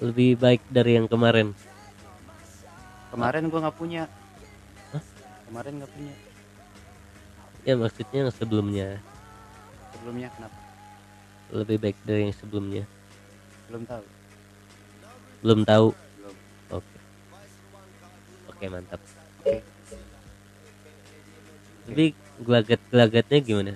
lebih 0.00 0.36
baik 0.36 0.62
dari 0.68 0.94
yang 0.94 1.06
kemarin 1.06 1.50
Kemarin 3.08 3.46
gua 3.46 3.60
nggak 3.62 3.78
punya. 3.78 4.10
Hah? 4.90 5.02
Kemarin 5.46 5.72
nggak 5.78 5.92
punya. 5.92 6.14
ya 7.62 7.74
maksudnya 7.74 8.18
yang 8.20 8.32
sebelumnya 8.32 8.88
Sebelumnya 9.90 10.28
kenapa? 10.30 10.58
lebih 11.48 11.76
baik 11.78 11.96
dari 12.02 12.26
yang 12.26 12.34
sebelumnya 12.34 12.82
Belum 13.66 13.82
tahu. 13.84 14.04
belum 15.40 15.60
tahu 15.62 15.86
Belum. 15.92 16.34
oke 16.72 16.96
oke 18.48 18.64
mantap 18.66 19.00
Oke. 19.38 19.56
tapi 21.84 22.04
gelagat 22.40 22.80
gelagatnya 22.88 23.38
gimana 23.38 23.72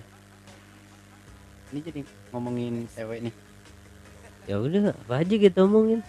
Ini 1.68 1.80
jadi 1.84 2.00
ngomongin 2.30 2.74
cewek 2.88 3.18
nih. 3.22 3.34
ya 4.48 4.56
udah 4.56 4.96
apa 4.96 5.20
aja 5.20 5.34
kita 5.36 5.60
omongin 5.60 6.00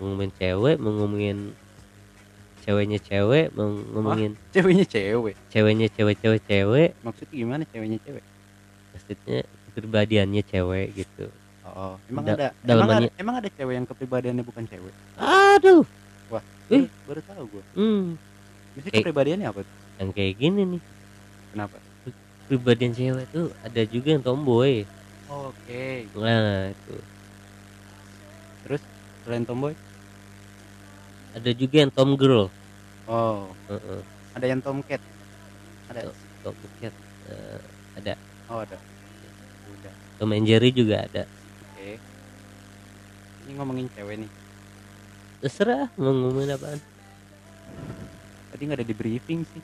ngomongin 0.00 0.32
cewek 0.34 0.76
ngomongin 0.80 1.38
ceweknya 2.60 2.96
cewek 2.98 3.52
ngomongin 3.52 4.32
Ceweknya 4.50 4.88
cewek. 4.88 5.36
ceweknya 5.52 5.88
cewek 5.92 6.16
cewek 6.18 6.40
cewek 6.42 6.90
Maksudnya 7.04 7.36
gimana 7.36 7.62
ceweknya 7.68 7.98
cewek? 8.00 8.24
maksudnya 8.90 9.38
kepribadiannya 9.68 10.42
cewek 10.42 10.86
gitu 10.94 11.28
Oh, 11.66 11.96
emang 12.06 12.24
Da- 12.24 12.36
ada 12.36 12.48
emang 12.64 12.88
ada, 12.90 13.06
emang 13.16 13.34
ada 13.36 13.48
cewek 13.50 13.74
yang 13.74 13.84
kepribadiannya 13.84 14.40
bukan 14.42 14.64
cewek? 14.64 14.94
aduh 15.20 15.84
Baru, 16.32 16.44
Ih. 16.72 16.88
baru 17.04 17.20
tahu 17.22 17.44
gua. 17.52 17.64
hmm 17.76 18.16
Maksudnya 18.72 18.96
kepribadiannya 18.98 19.46
apa 19.46 19.60
tuh? 19.60 19.74
yang 19.94 20.08
kayak 20.10 20.34
gini 20.34 20.62
nih 20.64 20.82
Kenapa? 21.52 21.76
Kepribadian 22.44 22.92
cewek 22.92 23.26
tuh 23.32 23.46
ada 23.64 23.82
juga 23.88 24.08
yang 24.14 24.22
tomboy 24.24 24.84
Oke. 25.28 26.06
nah 26.14 26.68
itu 26.70 26.94
Selain 29.24 29.44
tomboy? 29.48 29.72
ada 31.34 31.50
juga 31.56 31.76
yang 31.82 31.90
tom 31.92 32.14
girl 32.20 32.52
Oh, 33.08 33.52
Heeh. 33.68 34.00
ada 34.36 34.46
yang 34.48 34.60
tomcat. 34.64 35.00
Ada. 35.88 36.12
tom 36.44 36.54
cat 36.80 36.94
Eh, 37.24 37.60
ada 37.96 38.12
Oh, 38.48 38.60
ada. 38.60 38.76
Udah. 39.64 39.94
tom 40.20 40.30
and 40.36 40.44
jerry 40.48 40.70
juga 40.72 41.04
ada 41.08 41.22
Oke. 41.72 41.96
Ini 43.44 43.52
ngomongin 43.60 43.88
cewek 43.92 44.16
nih. 44.24 44.30
terserah 45.40 45.92
mau 46.00 46.12
ngomongin 46.12 46.56
apaan 46.56 46.80
Tadi 48.50 48.62
nggak 48.64 48.78
ada 48.80 48.86
di 48.86 48.94
briefing 48.96 49.40
sih. 49.50 49.62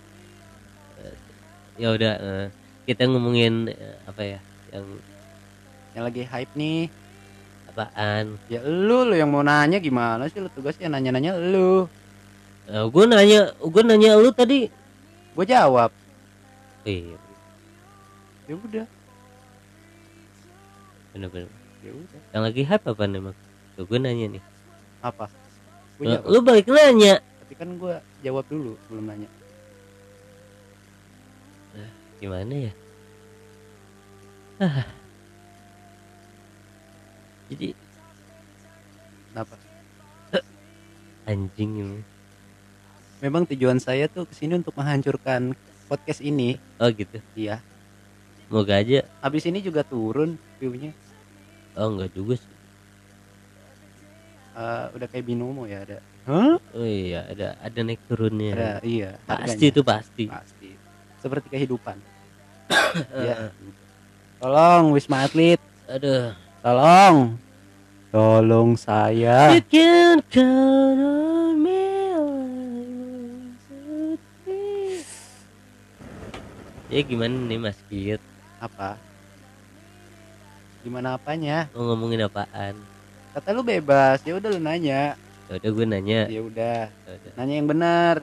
ya 1.81 1.89
udah 1.97 2.13
eh, 2.21 2.47
kita 2.91 3.07
ngomongin 3.07 3.71
eh, 3.71 3.97
apa 4.03 4.23
ya 4.27 4.39
yang 4.71 4.87
Yang 5.91 6.05
lagi 6.05 6.23
hype 6.25 6.53
nih. 6.55 6.83
apaan 7.67 8.35
Ya 8.47 8.59
lu 8.61 9.03
lu 9.05 9.15
yang 9.15 9.31
mau 9.31 9.41
nanya 9.41 9.79
gimana 9.79 10.27
sih 10.27 10.39
lu 10.39 10.51
tugasnya 10.51 10.91
nanya-nanya 10.91 11.39
lu. 11.39 11.87
gue 12.67 13.05
nanya 13.05 13.55
gue 13.57 13.83
nanya 13.85 14.15
lu 14.17 14.31
tadi 14.31 14.67
Gue 15.31 15.47
jawab. 15.47 15.95
eh 16.83 17.15
Ya 18.45 18.55
udah. 18.57 18.87
bener-bener 21.11 21.51
Ya 21.81 21.91
udah. 21.91 22.21
yang 22.31 22.43
lagi 22.45 22.63
hype 22.63 22.85
apa 22.85 23.03
nih 23.05 23.21
mak 23.21 23.37
tuh 23.75 23.85
gue 23.85 23.99
nanya 23.99 24.27
nih 24.35 24.43
Apa? 25.01 25.27
Gue 25.97 26.05
Eh, 26.09 26.21
lu 26.25 26.39
balik 26.41 26.67
nanya 26.67 27.23
Tapi 27.23 27.55
kan 27.55 27.71
gue 27.73 27.95
jawab 28.21 28.45
dulu 28.47 28.75
belum 28.87 29.05
nanya. 29.07 29.29
Gimana 32.21 32.69
ya 32.69 32.73
Ah. 34.61 34.85
jadi 37.49 37.73
Kenapa? 39.31 39.57
anjing 41.25 41.73
ini 41.79 42.01
Memang 43.21 43.45
tujuan 43.47 43.77
saya 43.77 44.05
tuh 44.07 44.25
ke 44.25 44.33
sini 44.33 44.57
untuk 44.57 44.73
menghancurkan 44.75 45.53
podcast 45.87 46.21
ini. 46.21 46.57
oh 46.77 46.89
gitu 46.89 47.21
Iya. 47.33 47.61
semoga 48.45 48.77
aja 48.77 49.05
Habis 49.19 49.45
ini 49.45 49.61
juga 49.61 49.81
turun 49.81 50.37
view-nya. 50.57 50.93
oh 51.75 51.89
enggak 51.89 52.13
juga 52.13 52.37
sih 52.37 52.53
Eh, 54.51 54.85
udah 54.93 55.09
kayak 55.09 55.25
binomo 55.25 55.65
ya 55.65 55.81
ada. 55.81 55.99
Hah? 56.27 56.61
oh 56.77 56.85
iya 56.85 57.25
ada 57.25 57.57
ada 57.57 57.81
naik 57.81 58.03
turunnya 58.05 58.53
Ada, 58.53 58.71
iya. 58.85 59.11
pasti 59.25 59.41
harganya. 59.57 59.71
itu 59.71 59.81
pasti 59.81 60.25
Pasti. 60.29 60.60
Seperti 61.21 61.47
kehidupan. 61.49 61.97
Iya. 63.13 63.53
Tolong 64.41 64.97
Wisma 64.97 65.29
Atlet, 65.29 65.61
aduh 65.85 66.33
tolong. 66.65 67.37
Tolong 68.09 68.73
saya. 68.75 69.53
You 69.53 69.63
can 69.69 70.25
count 70.33 70.99
on 70.99 71.61
me 71.61 72.17
like 72.17 73.61
you 74.49 74.97
Ya 76.91 77.01
gimana 77.07 77.37
nih 77.37 77.61
Mas 77.61 77.79
Kit? 77.87 78.19
Apa? 78.59 78.97
Gimana 80.81 81.21
apanya? 81.21 81.69
Mau 81.77 81.93
ngomongin 81.93 82.25
apaan? 82.25 82.75
Kata 83.37 83.53
lu 83.53 83.63
bebas, 83.63 84.25
ya 84.25 84.41
udah 84.41 84.49
lu 84.51 84.59
nanya. 84.59 85.15
Ya 85.47 85.55
udah 85.61 85.71
gue 85.71 85.87
nanya. 85.87 86.21
Ya 86.27 86.41
udah, 86.43 86.81
Ya 86.91 87.13
udah. 87.15 87.33
nanya 87.39 87.55
yang 87.55 87.69
benar. 87.69 88.15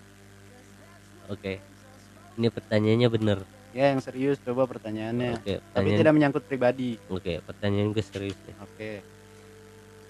Oke. 1.31 1.61
Ini 2.37 2.47
pertanyaannya 2.47 3.09
bener. 3.09 3.39
Ya 3.73 3.93
yang 3.93 4.01
serius 4.01 4.37
coba 4.41 4.65
pertanyaannya. 4.65 5.37
Oke, 5.37 5.57
Tapi 5.57 5.61
pertanyaan. 5.73 5.99
tidak 5.99 6.13
menyangkut 6.13 6.43
pribadi. 6.45 6.89
Oke, 7.09 7.41
pertanyaan 7.43 7.93
gue 7.93 8.01
serius 8.01 8.37
nih. 8.45 8.55
Oke, 8.57 8.91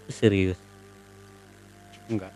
Gue 0.05 0.13
serius. 0.13 0.59
enggak. 2.07 2.31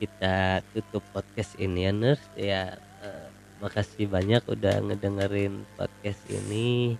Kita 0.00 0.58
tutup 0.74 1.04
podcast 1.14 1.54
ini 1.56 1.86
ya, 1.86 1.92
Nurse. 1.94 2.26
Ya, 2.34 2.62
eh, 3.04 3.26
makasih 3.62 4.10
banyak 4.10 4.42
udah 4.50 4.82
ngedengerin 4.82 5.62
podcast 5.78 6.18
ini. 6.26 6.98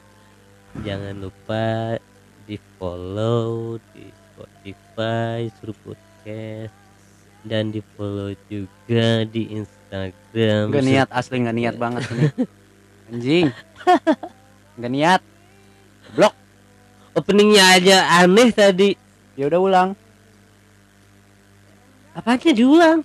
Jangan 0.87 1.19
lupa 1.19 1.99
di 2.47 2.57
follow 2.79 3.77
di 3.91 4.07
Spotify, 4.07 5.51
suruh 5.59 5.75
podcast 5.83 6.75
dan 7.43 7.75
di 7.75 7.83
follow 7.99 8.31
juga 8.47 9.27
di 9.27 9.51
Instagram. 9.51 9.82
Enggak 9.93 10.85
niat 10.89 11.09
asli 11.13 11.37
enggak 11.45 11.57
niat 11.57 11.77
banget 11.77 12.03
ini. 12.09 12.25
Anjing. 13.13 13.47
Enggak 14.81 14.93
niat. 14.93 15.21
Blok. 16.17 16.35
Openingnya 17.13 17.65
aja 17.77 17.97
aneh 18.25 18.49
tadi. 18.57 18.97
Ya 19.37 19.49
udah 19.49 19.61
ulang 19.61 19.91
Apanya 22.13 22.53
diulang? 22.53 23.01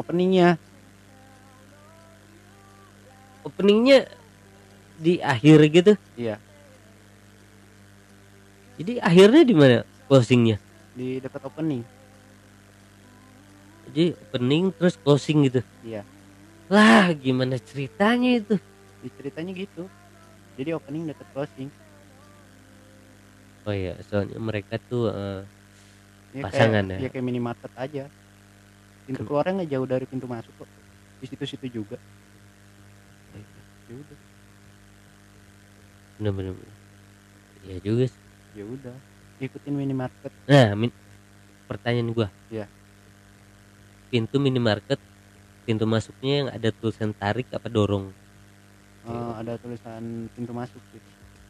openingnya. 0.00 0.56
Openingnya 3.44 4.08
di 4.96 5.20
akhir 5.20 5.58
gitu. 5.72 5.92
Iya. 6.16 6.36
jadi 8.80 8.96
akhirnya 9.04 9.44
di 9.44 9.52
mana 9.52 9.76
closingnya 10.08 10.56
di 10.96 11.20
dekat 11.20 11.44
opening 11.44 11.84
jadi 13.90 14.14
opening 14.14 14.70
terus 14.78 14.94
closing 15.02 15.50
gitu. 15.50 15.60
Iya. 15.82 16.06
Lah 16.70 17.10
gimana 17.12 17.58
ceritanya 17.58 18.38
itu? 18.38 18.54
Di 19.02 19.08
ceritanya 19.18 19.52
gitu. 19.52 19.82
Jadi 20.54 20.70
opening 20.70 21.10
dekat 21.10 21.26
closing. 21.34 21.68
Oh 23.66 23.74
iya 23.74 23.98
soalnya 24.06 24.38
mereka 24.38 24.78
tuh 24.88 25.10
eh, 25.10 25.42
Ya, 26.30 26.46
Pasangan 26.46 26.86
kayak, 26.86 27.02
ya? 27.02 27.06
ya 27.06 27.08
kayak 27.10 27.26
minimarket 27.26 27.72
aja. 27.74 28.04
Pintu 29.02 29.26
keluarnya 29.26 29.52
nggak 29.58 29.70
jauh 29.74 29.86
dari 29.90 30.06
pintu 30.06 30.30
masuk 30.30 30.54
kok. 30.54 30.68
Di 31.18 31.26
situ-situ 31.26 31.82
juga. 31.82 31.98
Ya 33.90 33.94
udah. 33.98 34.18
Bener-bener 36.22 36.54
ya 37.66 37.76
juga 37.82 38.06
sih. 38.06 38.20
ya 38.54 38.62
udah 38.62 38.94
ikutin 39.42 39.74
minimarket. 39.74 40.30
Nah 40.46 40.78
min- 40.78 40.94
pertanyaan 41.66 42.14
gua. 42.14 42.28
Iya. 42.46 42.70
Pintu 44.10 44.36
minimarket. 44.42 44.98
Pintu 45.64 45.86
masuknya 45.86 46.32
yang 46.44 46.48
ada 46.50 46.68
tulisan 46.74 47.14
tarik 47.14 47.46
apa 47.54 47.70
dorong? 47.70 48.10
Eh, 49.06 49.32
ada 49.38 49.54
tulisan 49.56 50.26
pintu 50.34 50.50
masuk 50.50 50.82
sih 50.90 51.00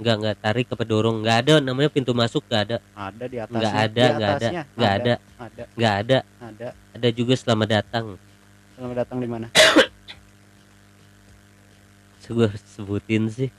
nggak 0.01 0.17
nggak 0.17 0.37
tarik 0.41 0.67
apa 0.73 0.85
dorong. 0.89 1.21
Nggak 1.21 1.37
ada 1.45 1.55
namanya 1.61 1.93
pintu 1.93 2.17
masuk 2.17 2.41
nggak 2.49 2.63
ada. 2.65 2.77
Ada 2.97 3.25
di 3.29 3.37
atasnya 3.37 3.61
nggak 3.61 3.85
ada 3.85 4.01
Di 4.01 4.17
nggak 4.17 4.33
ada 4.33 4.41
nggak 4.41 4.93
ada 4.97 5.13
ada. 5.37 5.65
nggak 5.77 5.95
ada. 6.01 6.19
Ada. 6.41 6.69
Ada 6.97 7.09
juga 7.13 7.37
selamat 7.37 7.69
datang. 7.69 8.17
Selamat 8.81 8.97
datang 9.05 9.19
di 9.21 9.29
mana? 9.29 9.47
Gue 12.31 12.47
sebutin 12.63 13.27
sih. 13.27 13.51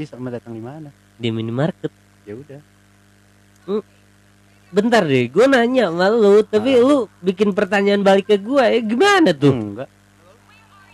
Ih, 0.00 0.06
selamat 0.08 0.40
datang 0.40 0.56
di 0.56 0.62
mana? 0.64 0.88
Di 1.20 1.28
minimarket. 1.28 1.92
Ya 2.24 2.32
udah 2.32 2.60
bentar 4.70 5.02
deh 5.02 5.26
gue 5.26 5.44
nanya 5.46 5.90
sama 5.90 6.06
lu 6.08 6.46
tapi 6.46 6.78
Ah. 6.78 6.82
lu 6.82 6.96
bikin 7.18 7.50
pertanyaan 7.50 8.00
balik 8.00 8.30
ke 8.30 8.36
gue 8.38 8.62
ya 8.62 8.80
gimana 8.80 9.30
tuh? 9.34 9.50
Enggak. 9.50 9.90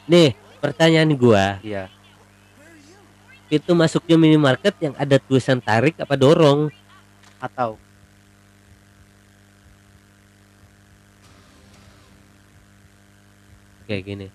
Nih 0.08 0.32
pertanyaan 0.58 1.12
gue 1.12 1.44
iya. 1.62 1.92
Pintu 3.46 3.72
masuknya 3.72 4.16
minimarket 4.16 4.74
yang 4.82 4.94
ada 4.98 5.20
tulisan 5.20 5.62
tarik 5.62 5.94
apa 6.00 6.18
dorong? 6.18 6.72
Atau? 7.38 7.78
Kayak 13.86 14.02
gini. 14.02 14.26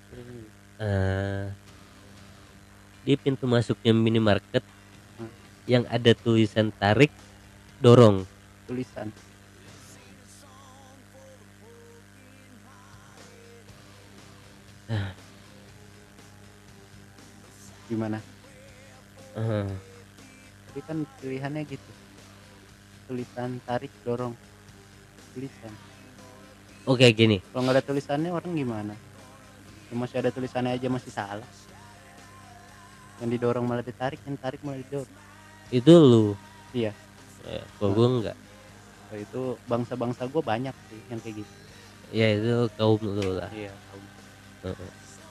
Eh 0.80 1.46
di 3.02 3.18
pintu 3.18 3.50
masuknya 3.50 3.98
minimarket 3.98 4.62
Hmm. 5.18 5.32
yang 5.66 5.84
ada 5.90 6.14
tulisan 6.14 6.70
tarik 6.72 7.10
dorong. 7.82 8.24
Tulisan 8.70 9.10
gimana? 17.92 18.18
Eh, 19.36 19.68
tapi 20.68 20.80
kan 20.88 20.98
pilihannya 21.20 21.64
gitu. 21.68 21.92
Tulisan 23.08 23.60
tarik 23.68 23.92
dorong. 24.08 24.36
Tulisan. 25.36 25.74
Oke 26.88 27.08
gini. 27.12 27.44
Kalau 27.52 27.68
nggak 27.68 27.76
ada 27.80 27.84
tulisannya 27.84 28.32
orang 28.32 28.52
gimana? 28.56 28.94
Ya 29.92 29.94
masih 29.96 30.18
ada 30.24 30.32
tulisannya 30.32 30.76
aja 30.76 30.88
masih 30.88 31.12
salah. 31.12 31.50
Yang 33.20 33.30
didorong 33.38 33.68
malah 33.68 33.84
ditarik 33.84 34.20
yang 34.24 34.40
tarik 34.40 34.64
malah 34.64 34.80
didorong. 34.80 35.18
Itu 35.72 35.94
lu? 36.00 36.26
Iya. 36.72 36.96
Ya, 37.42 37.64
kalau 37.80 37.92
gue 37.98 38.08
enggak 38.08 38.38
itu 39.20 39.60
bangsa-bangsa 39.68 40.24
gue 40.32 40.40
banyak 40.40 40.76
sih 40.88 41.02
yang 41.12 41.20
kayak 41.20 41.44
gitu. 41.44 41.54
Ya 42.12 42.28
itu 42.36 42.56
kaum 42.80 43.00
lu 43.04 43.40
lah. 43.40 43.52
Iya 43.52 43.72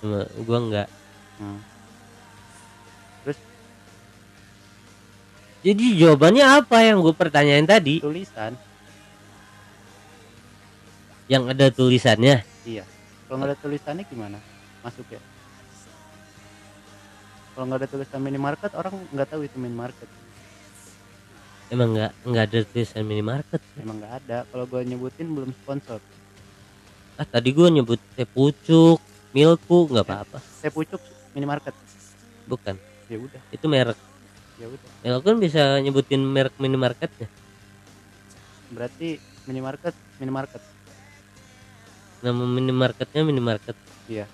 Cuma 0.01 0.27
gue 0.27 0.59
enggak 0.59 0.89
hmm. 1.39 1.61
jadi 5.61 5.85
jawabannya 6.01 6.45
apa 6.65 6.77
yang 6.89 7.05
gue 7.05 7.13
pertanyain 7.13 7.69
tadi? 7.69 8.01
Tulisan. 8.01 8.57
Yang 11.29 11.43
ada 11.53 11.67
tulisannya? 11.69 12.41
Iya. 12.65 12.89
Kalau 13.29 13.45
nggak 13.45 13.53
ada 13.53 13.59
tulisannya 13.61 14.05
gimana? 14.09 14.41
Masuk 14.81 15.05
ya 15.13 15.21
kalau 17.61 17.77
nggak 17.77 17.85
ada 17.85 17.93
tulisan 17.93 18.21
minimarket 18.25 18.73
orang 18.73 18.95
nggak 19.13 19.29
tahu 19.29 19.45
itu 19.45 19.57
minimarket. 19.61 20.09
Emang 21.69 21.93
enggak 21.93 22.13
enggak 22.25 22.45
ada 22.49 22.59
tulisan 22.65 23.05
minimarket? 23.05 23.61
Emang 23.77 24.01
nggak 24.01 24.15
ada. 24.25 24.39
Kalau 24.49 24.65
gue 24.65 24.81
nyebutin 24.81 25.29
belum 25.29 25.53
sponsor. 25.53 26.01
Ah 27.21 27.27
tadi 27.29 27.53
gue 27.53 27.69
nyebut 27.69 28.01
teh 28.17 28.25
pucuk 28.25 28.97
milku 29.31 29.89
nggak 29.91 30.07
apa-apa. 30.07 30.39
Saya 30.61 30.71
pucuk 30.75 31.01
minimarket. 31.35 31.75
Bukan. 32.47 32.75
Ya 33.11 33.17
udah. 33.19 33.41
Itu 33.51 33.67
merek. 33.67 33.99
Ya 34.59 34.67
udah. 34.69 34.91
Ya 35.03 35.17
kan 35.19 35.37
bisa 35.39 35.81
nyebutin 35.81 36.21
merek 36.21 36.55
minimarketnya 36.61 37.31
berarti 38.71 39.19
minimarket 39.51 39.95
minimarket. 40.23 40.63
Nama 42.23 42.45
minimarketnya 42.47 43.23
minimarket. 43.27 43.77
Iya. 44.07 44.27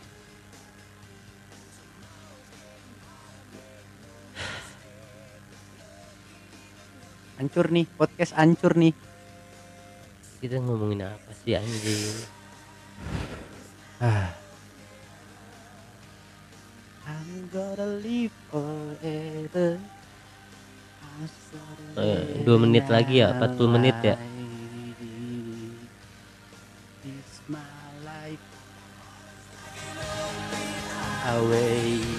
Hancur 7.36 7.68
nih 7.68 7.84
podcast 7.96 8.32
hancur 8.36 8.76
nih. 8.76 8.92
Kita 10.40 10.60
ngomongin 10.60 11.04
apa 11.04 11.30
sih 11.44 11.56
anjing 11.56 12.16
I'm 17.06 17.46
gonna 17.54 18.02
live 18.02 18.34
forever. 18.50 19.78
Eh, 21.96 22.42
dua 22.42 22.58
menit 22.58 22.90
lagi 22.90 23.22
ya, 23.22 23.30
40 23.38 23.70
menit 23.70 23.94
ya? 24.02 24.18
It's 27.06 27.38
my 27.46 27.62
life. 28.02 28.42
Away 31.26 32.15